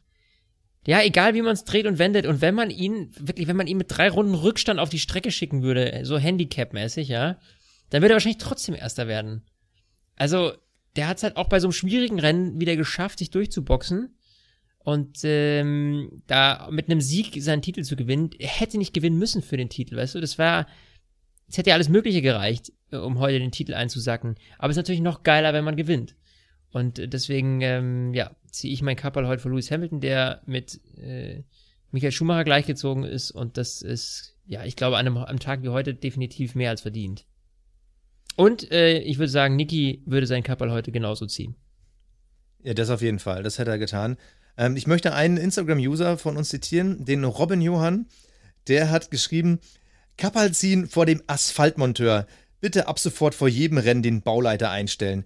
[0.87, 3.67] ja, egal wie man es dreht und wendet und wenn man ihn, wirklich, wenn man
[3.67, 7.39] ihn mit drei Runden Rückstand auf die Strecke schicken würde, so Handicap-mäßig, ja,
[7.91, 9.43] dann würde er wahrscheinlich trotzdem Erster werden.
[10.17, 10.53] Also,
[10.97, 14.17] der hat es halt auch bei so einem schwierigen Rennen wieder geschafft, sich durchzuboxen.
[14.79, 19.43] Und ähm, da mit einem Sieg seinen Titel zu gewinnen, er hätte nicht gewinnen müssen
[19.43, 20.21] für den Titel, weißt du?
[20.21, 20.67] Das war,
[21.49, 24.37] es hätte ja alles Mögliche gereicht, um heute den Titel einzusacken.
[24.59, 26.15] Aber es ist natürlich noch geiler, wenn man gewinnt.
[26.71, 31.43] Und deswegen, ähm, ja, ziehe ich mein Kappel heute für Lewis Hamilton, der mit äh,
[31.91, 33.31] Michael Schumacher gleichgezogen ist.
[33.31, 36.83] Und das ist, ja, ich glaube, an einem, am Tag wie heute definitiv mehr als
[36.83, 37.25] verdient.
[38.37, 41.57] Und äh, ich würde sagen, Niki würde sein Kappel heute genauso ziehen.
[42.63, 43.43] Ja, das auf jeden Fall.
[43.43, 44.17] Das hätte er getan.
[44.59, 48.07] Ähm, ich möchte einen Instagram-User von uns zitieren, den Robin Johann.
[48.69, 49.61] Der hat geschrieben:
[50.17, 52.27] Kappal ziehen vor dem Asphaltmonteur.
[52.61, 55.25] Bitte ab sofort vor jedem Rennen den Bauleiter einstellen.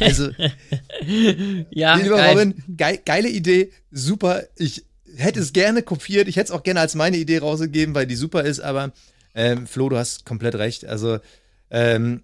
[0.00, 0.30] Also,
[1.70, 2.30] Ja, lieber geil.
[2.30, 4.42] Robin, gei geile Idee, super.
[4.56, 4.84] Ich
[5.16, 6.28] hätte es gerne kopiert.
[6.28, 8.60] Ich hätte es auch gerne als meine Idee rausgegeben, weil die super ist.
[8.60, 8.92] Aber
[9.34, 10.84] ähm, Flo, du hast komplett recht.
[10.84, 11.18] Also,
[11.70, 12.22] ähm,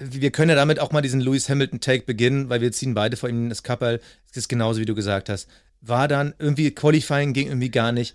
[0.00, 3.28] wir können ja damit auch mal diesen Lewis Hamilton-Take beginnen, weil wir ziehen beide vor
[3.28, 4.00] ihm das Kappel.
[4.30, 5.48] Es ist genauso, wie du gesagt hast.
[5.82, 8.14] War dann irgendwie, Qualifying ging irgendwie gar nicht.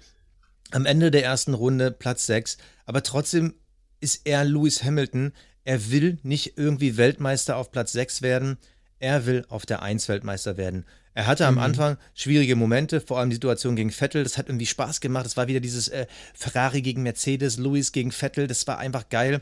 [0.71, 2.57] Am Ende der ersten Runde Platz 6.
[2.85, 3.53] Aber trotzdem
[4.01, 5.31] ist er Lewis Hamilton.
[5.63, 8.57] Er will nicht irgendwie Weltmeister auf Platz 6 werden.
[8.99, 10.85] Er will auf der 1 Weltmeister werden.
[11.13, 14.23] Er hatte am Anfang schwierige Momente, vor allem die Situation gegen Vettel.
[14.23, 15.25] Das hat irgendwie Spaß gemacht.
[15.25, 18.47] Es war wieder dieses äh, Ferrari gegen Mercedes, Lewis gegen Vettel.
[18.47, 19.41] Das war einfach geil.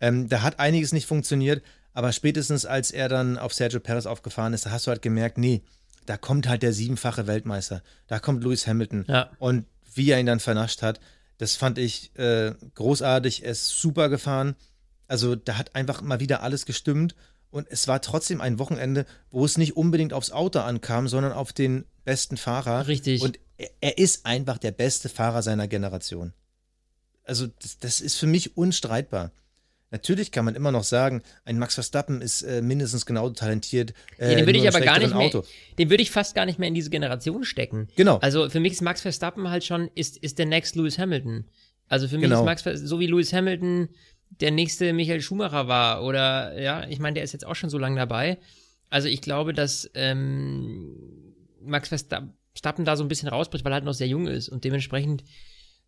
[0.00, 1.62] Ähm, da hat einiges nicht funktioniert,
[1.94, 5.38] aber spätestens als er dann auf Sergio Perez aufgefahren ist, da hast du halt gemerkt,
[5.38, 5.62] nee,
[6.06, 7.82] da kommt halt der siebenfache Weltmeister.
[8.08, 9.06] Da kommt Lewis Hamilton.
[9.08, 9.30] Ja.
[9.38, 9.64] Und
[9.94, 11.00] wie er ihn dann vernascht hat,
[11.38, 13.44] das fand ich äh, großartig.
[13.44, 14.56] Er ist super gefahren.
[15.06, 17.14] Also da hat einfach mal wieder alles gestimmt.
[17.50, 21.52] Und es war trotzdem ein Wochenende, wo es nicht unbedingt aufs Auto ankam, sondern auf
[21.52, 22.88] den besten Fahrer.
[22.88, 23.22] Richtig.
[23.22, 26.32] Und er, er ist einfach der beste Fahrer seiner Generation.
[27.22, 29.30] Also das, das ist für mich unstreitbar.
[29.94, 33.94] Natürlich kann man immer noch sagen, ein Max Verstappen ist äh, mindestens genauso talentiert.
[34.18, 35.44] Äh, Ja, den würde ich aber gar nicht mehr, Auto.
[35.78, 37.86] den würde ich fast gar nicht mehr in diese Generation stecken.
[37.94, 38.18] Genau.
[38.18, 41.44] Also für mich ist Max Verstappen halt schon, ist, ist der next Lewis Hamilton.
[41.86, 42.40] Also für mich Genau.
[42.40, 43.88] ist Max, so wie Lewis Hamilton
[44.40, 47.78] der nächste Michael Schumacher war oder, ja, ich meine, der ist jetzt auch schon so
[47.78, 48.38] lange dabei.
[48.90, 50.96] Also ich glaube, dass ähm,
[51.62, 54.64] Max Verstappen da so ein bisschen rausbricht, weil er halt noch sehr jung ist und
[54.64, 55.22] dementsprechend,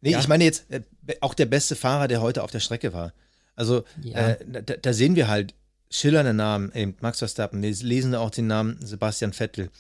[0.03, 0.21] Nee, Ja.
[0.21, 0.83] ich meine jetzt äh,
[1.23, 3.13] auch der beste Fahrer, der heute auf der Strecke war.
[3.57, 4.29] Also Ja.
[4.31, 5.55] äh, da, da sehen wir halt
[5.91, 7.63] schillernde Namen, eben Max Verstappen.
[7.63, 9.71] Wir lesen auch den Namen Sebastian Vettel,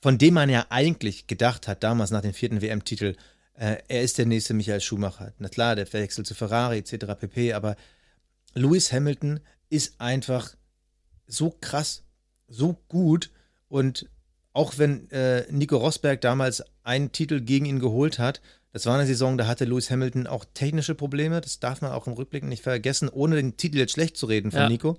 [0.00, 3.16] von dem man ja eigentlich gedacht hat, damals nach dem vierten WM-Titel,
[3.54, 5.32] äh, er ist der nächste Michael Schumacher.
[5.38, 7.06] Na klar, der Wechsel zu Ferrari etc.
[7.18, 7.52] pp.
[7.54, 7.76] Aber
[8.54, 10.54] Lewis Hamilton ist einfach
[11.26, 12.04] so krass,
[12.48, 13.30] so gut
[13.68, 14.08] und
[14.52, 18.40] auch wenn äh, Nico Rosberg damals einen Titel gegen ihn geholt hat,
[18.74, 22.08] das war eine Saison, da hatte Lewis Hamilton auch technische Probleme, das darf man auch
[22.08, 24.68] im Rückblick nicht vergessen, ohne den Titel jetzt schlecht zu reden von Ja.
[24.68, 24.98] Nico.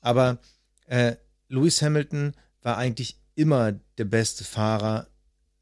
[0.00, 0.38] Aber
[0.86, 1.16] äh,
[1.48, 5.08] Lewis Hamilton war eigentlich immer der beste Fahrer,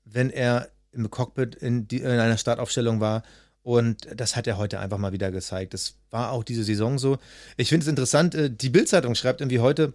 [0.04, 3.22] wenn er im Cockpit in, die, in einer Startaufstellung war.
[3.62, 5.72] Und das hat er heute einfach mal wieder gezeigt.
[5.72, 7.16] Das war auch diese Saison so.
[7.56, 9.94] Ich finde es interessant, äh, die Bildzeitung schreibt irgendwie heute,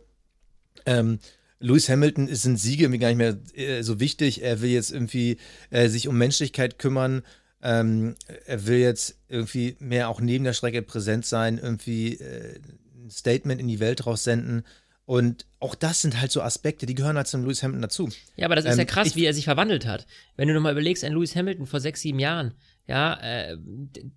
[0.87, 1.19] ähm,
[1.59, 4.41] Lewis Hamilton ist in Siege irgendwie gar nicht mehr äh, so wichtig.
[4.41, 5.37] Er will jetzt irgendwie
[5.69, 7.21] äh, sich um Menschlichkeit kümmern.
[7.63, 12.59] Ähm, er will jetzt irgendwie mehr auch neben der Strecke präsent sein, irgendwie äh,
[12.95, 14.63] ein Statement in die Welt raussenden.
[15.05, 18.09] Und auch das sind halt so Aspekte, die gehören halt zum Lewis Hamilton dazu.
[18.37, 20.07] ja, aber das ist Ähm, ja krass, ich- wie er sich verwandelt hat.
[20.37, 22.53] Wenn du nochmal überlegst, ein Lewis Hamilton vor sechs, sieben Jahren,
[22.87, 23.57] ja, äh,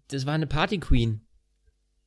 [0.09, 1.20] das war eine Party Queen.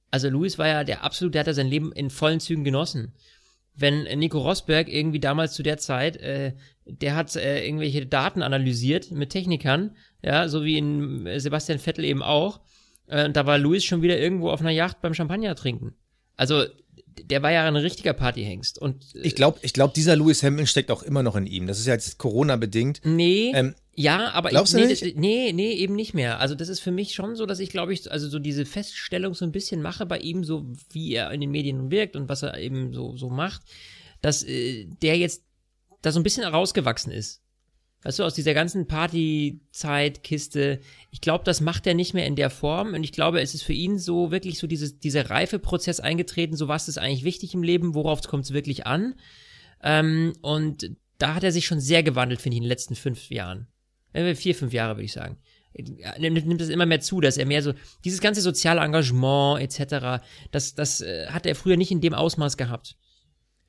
[0.10, 3.14] Also Lewis war ja der absolut, der hat ja sein Leben in vollen Zügen genossen.
[3.76, 6.54] Wenn Nico Rosberg irgendwie damals zu der Zeit, äh,
[6.90, 12.06] der hat äh, irgendwelche Daten analysiert mit Technikern, ja, so wie in äh, Sebastian Vettel
[12.06, 12.60] eben auch.
[13.08, 15.94] Äh, und da war Lewis schon wieder irgendwo auf einer Yacht beim Champagner trinken.
[16.36, 16.64] Also
[17.20, 18.78] der war ja ein richtiger Partyhengst.
[18.80, 21.66] Und äh, Ich glaube, ich glaub, dieser Lewis Hamilton steckt auch immer noch in ihm.
[21.66, 23.02] Das ist ja jetzt Corona-bedingt.
[23.04, 25.02] Nee, Ähm, ja, aber glaubst ich, du nee, nicht?
[25.02, 26.40] das- nee, nee, eben nicht mehr.
[26.40, 29.34] Also das ist für mich schon so, dass ich glaube ich, also so diese Feststellung
[29.34, 32.44] so ein bisschen mache bei ihm, so wie er in den Medien wirkt und was
[32.44, 33.62] er eben so, so macht,
[34.22, 35.44] dass äh, der jetzt
[36.08, 37.42] da so ein bisschen rausgewachsen ist.
[38.04, 40.80] Weißt du, aus dieser ganzen Partyzeit-Kiste,
[41.12, 43.64] ich glaube, das macht er nicht mehr in der Form und ich glaube, es ist
[43.64, 47.64] für ihn so wirklich so dieses, dieser Reifeprozess eingetreten, so was ist eigentlich wichtig im
[47.64, 49.16] Leben, worauf kommt es wirklich an.
[49.84, 53.30] Ähm, und da hat er sich schon sehr gewandelt, finde ich, in den letzten fünf
[53.30, 53.68] Jahren.
[54.14, 55.38] Äh, vier, fünf Jahre, würde ich sagen.
[56.20, 57.74] Nimmt, nimmt es immer mehr zu, dass er mehr so,
[58.06, 62.58] dieses ganze soziale Engagement etc., das, das äh, hat er früher nicht in dem Ausmaß
[62.58, 62.96] gehabt.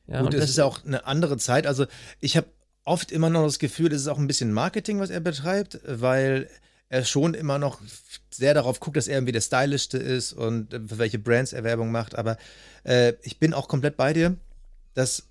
[0.08, 1.66] Ja, Gut, und es ist ja auch eine andere Zeit.
[1.66, 1.86] Also
[2.20, 2.46] ich habe
[2.84, 6.48] oft immer noch das Gefühl, es ist auch ein bisschen Marketing, was er betreibt, weil
[6.88, 7.80] er schon immer noch
[8.30, 11.62] sehr darauf guckt, dass er irgendwie der Stylischste ist und äh, für welche Brands er
[11.64, 12.14] Werbung macht.
[12.16, 12.38] Aber
[12.84, 14.36] äh, ich bin auch komplett bei dir,
[14.94, 15.24] dass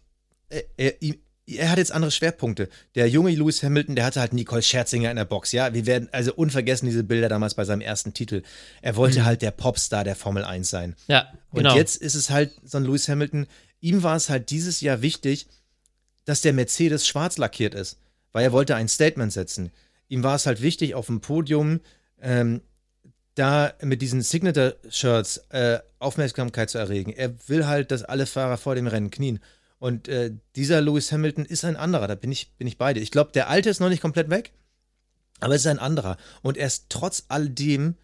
[0.50, 1.18] er, er, ihm-
[1.50, 2.68] er hat jetzt andere Schwerpunkte.
[2.96, 5.74] Der junge Lewis Hamilton, der hatte halt Nicole Scherzinger in der Box, ja.
[5.74, 8.44] Wir werden also unvergessen diese Bilder damals bei seinem ersten Titel.
[8.82, 10.96] Er wollte halt der Popstar der Formel 1 sein.
[11.08, 11.76] ja, Und genau.
[11.76, 13.48] jetzt ist es halt so ein Lewis Hamilton,
[13.80, 15.48] ihm war es halt dieses Jahr wichtig,
[16.26, 17.98] dass der Mercedes schwarz lackiert ist,
[18.32, 19.72] weil er wollte ein Statement setzen.
[20.10, 21.80] Ihm war es halt wichtig, auf dem Podium
[22.22, 22.62] ähm,
[23.36, 27.14] da mit diesen Signature-Shirts äh, Aufmerksamkeit zu erregen.
[27.14, 29.40] Er will halt, dass alle Fahrer vor dem Rennen knien.
[29.80, 33.02] Und äh, dieser Lewis Hamilton ist ein anderer, da bin ich, bin ich bei dir.
[33.02, 34.52] Ich glaube, der alte ist noch nicht komplett weg,
[35.40, 36.18] aber es ist ein anderer.
[36.42, 37.96] Und er ist trotz all dem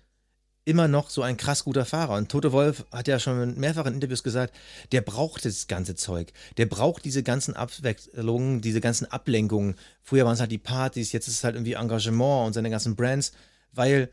[0.66, 2.16] immer noch so ein krass guter Fahrer.
[2.16, 4.55] Und Toto Wolf hat ja schon in mehrfachen Interviews gesagt,
[4.91, 6.32] der braucht das ganze Zeug.
[6.57, 9.76] Der braucht diese ganzen Abwechslungen, diese ganzen Ablenkungen.
[10.01, 12.95] Früher waren es halt die Partys, jetzt ist es halt irgendwie Engagement und seine ganzen
[12.95, 13.34] Brands,
[13.74, 14.09] weil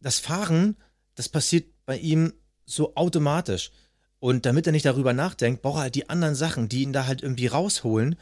[0.00, 0.76] das Fahren,
[1.14, 2.32] das passiert bei ihm
[2.64, 3.70] so automatisch.
[4.20, 7.06] Und damit er nicht darüber nachdenkt, braucht er halt die anderen Sachen, die ihn da
[7.06, 8.16] halt irgendwie rausholen,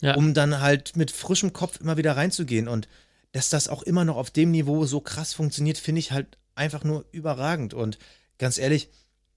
[0.00, 0.16] Ja.
[0.16, 2.66] um dann halt mit frischem Kopf immer wieder reinzugehen.
[2.66, 2.88] Und
[3.30, 6.84] dass das auch immer noch auf dem Niveau so krass funktioniert, finde ich halt einfach
[6.84, 7.74] nur überragend.
[7.74, 7.98] Und
[8.38, 8.88] ganz ehrlich,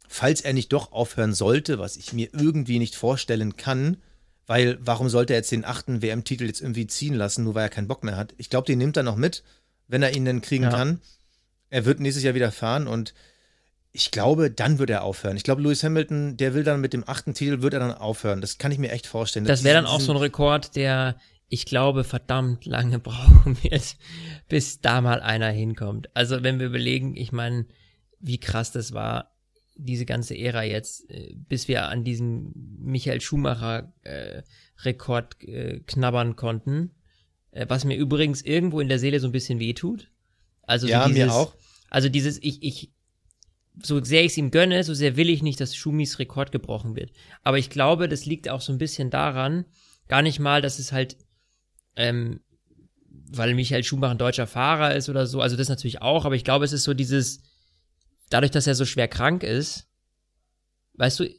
[0.07, 3.97] falls er nicht doch aufhören sollte, was ich mir irgendwie nicht vorstellen kann,
[4.45, 7.70] weil warum sollte er jetzt den achten WM-Titel jetzt irgendwie ziehen lassen, nur weil er
[7.70, 8.34] keinen Bock mehr hat?
[8.38, 9.43] Ich glaube, den nimmt er noch mit,
[9.88, 10.70] wenn er ihn denn kriegen Ja.
[10.70, 11.01] kann.
[11.70, 13.13] Er wird nächstes Jahr wieder fahren und
[13.91, 15.36] ich glaube, dann wird er aufhören.
[15.38, 18.41] Ich glaube, Lewis Hamilton, der will dann mit dem achten Titel, wird er dann aufhören.
[18.41, 19.45] Das kann ich mir echt vorstellen.
[19.45, 21.18] Das wäre dann auch so ein Rekord, der
[21.50, 23.98] ich glaube, verdammt lange brauchen wird,
[24.48, 26.10] bis da mal einer hinkommt.
[26.16, 27.66] Also wenn wir überlegen, ich meine,
[28.20, 29.34] wie krass das war,
[29.80, 34.41] diese ganze Ära jetzt, äh, bis wir an diesen Michael Schumacher äh,
[34.80, 36.95] Rekord äh, knabbern konnten,
[37.52, 40.10] äh, was mir übrigens irgendwo in der Seele so ein bisschen wehtut.
[40.64, 41.56] Also ja, so dieses, mir auch.
[41.89, 42.91] Also dieses, ich, ich,
[43.82, 46.95] so sehr ich es ihm gönne, so sehr will ich nicht, dass Schumis Rekord gebrochen
[46.95, 47.12] wird.
[47.43, 49.66] Aber ich glaube, das liegt auch so ein bisschen daran,
[50.08, 51.18] gar nicht mal, dass es halt,
[51.98, 52.39] ähm,
[53.30, 56.45] weil Michael Schumacher ein deutscher Fahrer ist oder so, also das natürlich auch, aber ich
[56.45, 57.41] glaube, es ist so dieses,
[58.30, 59.88] dadurch, dass er so schwer krank ist,
[60.93, 61.30] weißt du,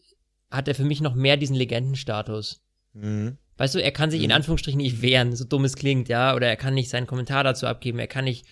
[0.50, 2.62] hat er für mich noch mehr diesen Legendenstatus.
[2.92, 3.38] Mhm.
[3.56, 4.36] Weißt du, er kann sich in Mhm.
[4.36, 7.66] Anführungsstrichen nicht wehren, so dumm es klingt, ja, oder er kann nicht seinen Kommentar dazu
[7.66, 8.46] abgeben, er kann nicht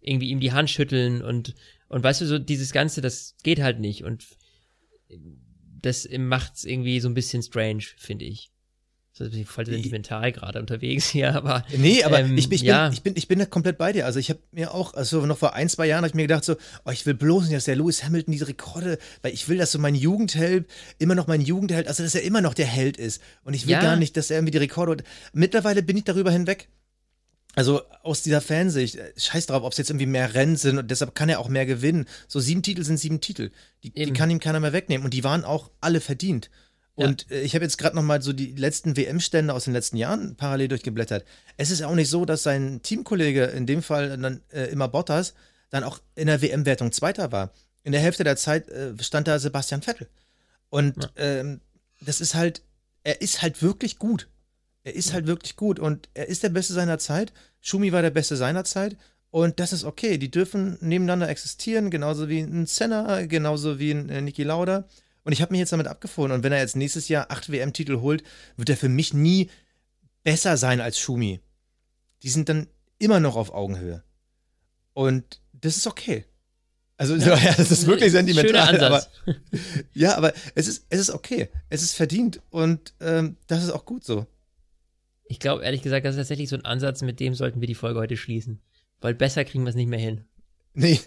[0.00, 1.54] irgendwie ihm die Hand schütteln und,
[1.88, 4.24] und weißt du, so dieses Ganze, das geht halt nicht und
[5.80, 8.51] das macht's irgendwie so ein bisschen strange, finde ich.
[9.14, 11.64] So, ich bin voll sentimental gerade unterwegs hier, aber.
[11.76, 12.84] Nee, aber ähm, ich, ich, ja.
[12.84, 14.06] bin, ich, bin, ich bin da komplett bei dir.
[14.06, 16.44] Also ich habe mir auch, also noch vor ein, zwei Jahren habe ich mir gedacht
[16.44, 16.56] so,
[16.86, 19.72] oh, ich will bloß nicht, dass der Lewis Hamilton diese Rekorde, weil ich will, dass
[19.72, 20.66] so mein Jugendheld
[20.98, 23.20] immer noch mein Jugendheld, also dass er immer noch der Held ist.
[23.44, 23.82] Und ich will Ja.
[23.82, 25.04] gar nicht, dass er irgendwie die Rekorde.
[25.34, 26.68] Mittlerweile bin ich darüber hinweg.
[27.54, 30.90] Also aus dieser Fansicht, äh, scheiß drauf, ob es jetzt irgendwie mehr Rennen sind und
[30.90, 32.06] deshalb kann er auch mehr gewinnen.
[32.26, 33.50] So sieben Titel sind sieben Titel.
[33.82, 36.48] Die, die kann ihm keiner mehr wegnehmen und die waren auch alle verdient.
[36.96, 37.06] Ja.
[37.06, 39.96] Und äh, ich habe jetzt gerade noch mal so die letzten WM-Stände aus den letzten
[39.96, 41.24] Jahren parallel durchgeblättert.
[41.56, 45.34] Es ist auch nicht so, dass sein Teamkollege, in dem Fall dann äh, immer Bottas,
[45.70, 47.52] dann auch in der WM-Wertung Zweiter war.
[47.82, 50.08] In der Hälfte der Zeit äh, stand da Sebastian Vettel.
[50.68, 51.60] Und ähm,
[52.00, 52.62] das ist halt,
[53.04, 54.28] er ist halt wirklich gut.
[54.84, 57.32] Er ist halt wirklich gut und er ist der Beste seiner Zeit.
[57.60, 58.96] Schumi war der Beste seiner Zeit
[59.30, 60.18] und das ist okay.
[60.18, 64.88] Die dürfen nebeneinander existieren, genauso wie ein Senna, genauso wie ein äh, Niki Lauda.
[65.24, 66.32] Und ich habe mich jetzt damit abgefunden.
[66.32, 68.22] Und wenn er jetzt nächstes Jahr acht WM-Titel holt,
[68.56, 69.50] wird er für mich nie
[70.24, 71.40] besser sein als Schumi.
[72.22, 72.68] Die sind dann
[72.98, 74.02] immer noch auf Augenhöhe.
[74.92, 76.24] Und das ist okay.
[76.96, 78.78] Also, ja, das ist wirklich sentimental.
[78.80, 79.06] Aber,
[79.92, 81.48] ja, aber es ist, es ist okay.
[81.68, 82.40] Es ist verdient.
[82.50, 84.26] Und ähm, das ist auch gut so.
[85.24, 87.74] Ich glaube, ehrlich gesagt, das ist tatsächlich so ein Ansatz, mit dem sollten wir die
[87.74, 88.60] Folge heute schließen.
[89.00, 90.24] Weil besser kriegen wir es nicht mehr hin.
[90.74, 91.00] Nee.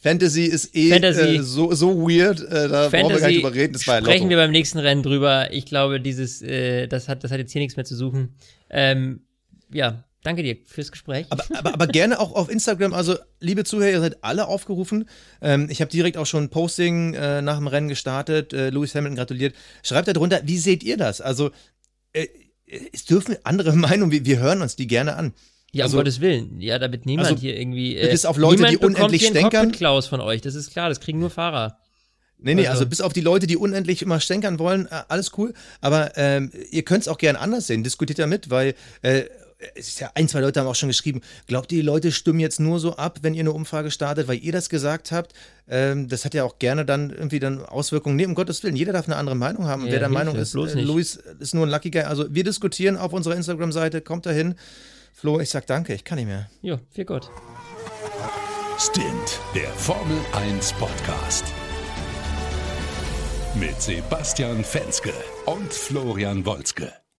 [0.00, 3.54] Fantasy ist eh Fantasy- Äh, so, so weird, äh, da brauchen wir gar nicht drüber
[3.54, 3.72] reden.
[3.72, 5.52] Das war sprechen wir beim nächsten Rennen drüber.
[5.52, 8.34] Ich glaube, dieses, äh, das hat, das hat jetzt hier nichts mehr zu suchen.
[8.70, 9.20] Ähm,
[9.72, 11.26] ja, danke dir fürs Gespräch.
[11.30, 12.92] aber, aber, aber gerne auch auf Instagram.
[12.94, 15.08] Also, liebe Zuhörer, ihr seid alle aufgerufen.
[15.40, 18.52] Ähm, ich habe direkt auch schon ein Posting äh, nach dem Rennen gestartet.
[18.52, 19.54] Äh, Lewis Hamilton gratuliert.
[19.82, 21.20] Schreibt da drunter, wie seht ihr das?
[21.20, 21.50] Also,
[22.12, 22.26] äh,
[22.92, 25.32] es dürfen andere Meinungen, wir, wir hören uns die gerne an.
[25.78, 26.60] Ja, also- um Gottes Willen.
[26.60, 27.96] Ja, damit niemand Also, hier irgendwie.
[27.96, 29.50] Äh, bis auf Leute, die unendlich stänkern.
[29.50, 30.40] Cockpit-Klaus von euch.
[30.40, 31.78] Das ist klar, das kriegen nur Fahrer.
[32.38, 35.32] Nee, nee, Also- also bis auf die Leute, die unendlich immer stänkern wollen, äh, alles
[35.38, 35.54] cool.
[35.80, 37.82] Aber ähm, ihr könnt es auch gerne anders sehen.
[37.82, 39.22] Diskutiert da mit, weil äh,
[39.74, 42.40] es ist ja ein, zwei Leute haben auch schon geschrieben, glaubt ihr, die Leute stimmen
[42.40, 45.32] jetzt nur so ab, wenn ihr eine Umfrage startet, weil ihr das gesagt habt?
[45.66, 48.16] Ähm, das hat ja auch gerne dann irgendwie dann Auswirkungen.
[48.16, 49.80] Nee, um Gottes Willen, jeder darf eine andere Meinung haben.
[49.82, 50.80] Und Ja, wer der Meinung ist, äh.
[50.82, 52.02] Luis ist nur ein Lucky Guy.
[52.02, 54.56] Also wir diskutieren auf unserer Instagram-Seite, kommt da hin.
[55.18, 56.50] Flo, ich sag danke, ich kann nicht mehr.
[56.60, 57.30] Jo, viel gut.
[58.78, 61.46] Stint, der Formel 1 Podcast.
[63.54, 65.14] Mit Sebastian Fenske
[65.46, 66.92] und Florian Wolzke.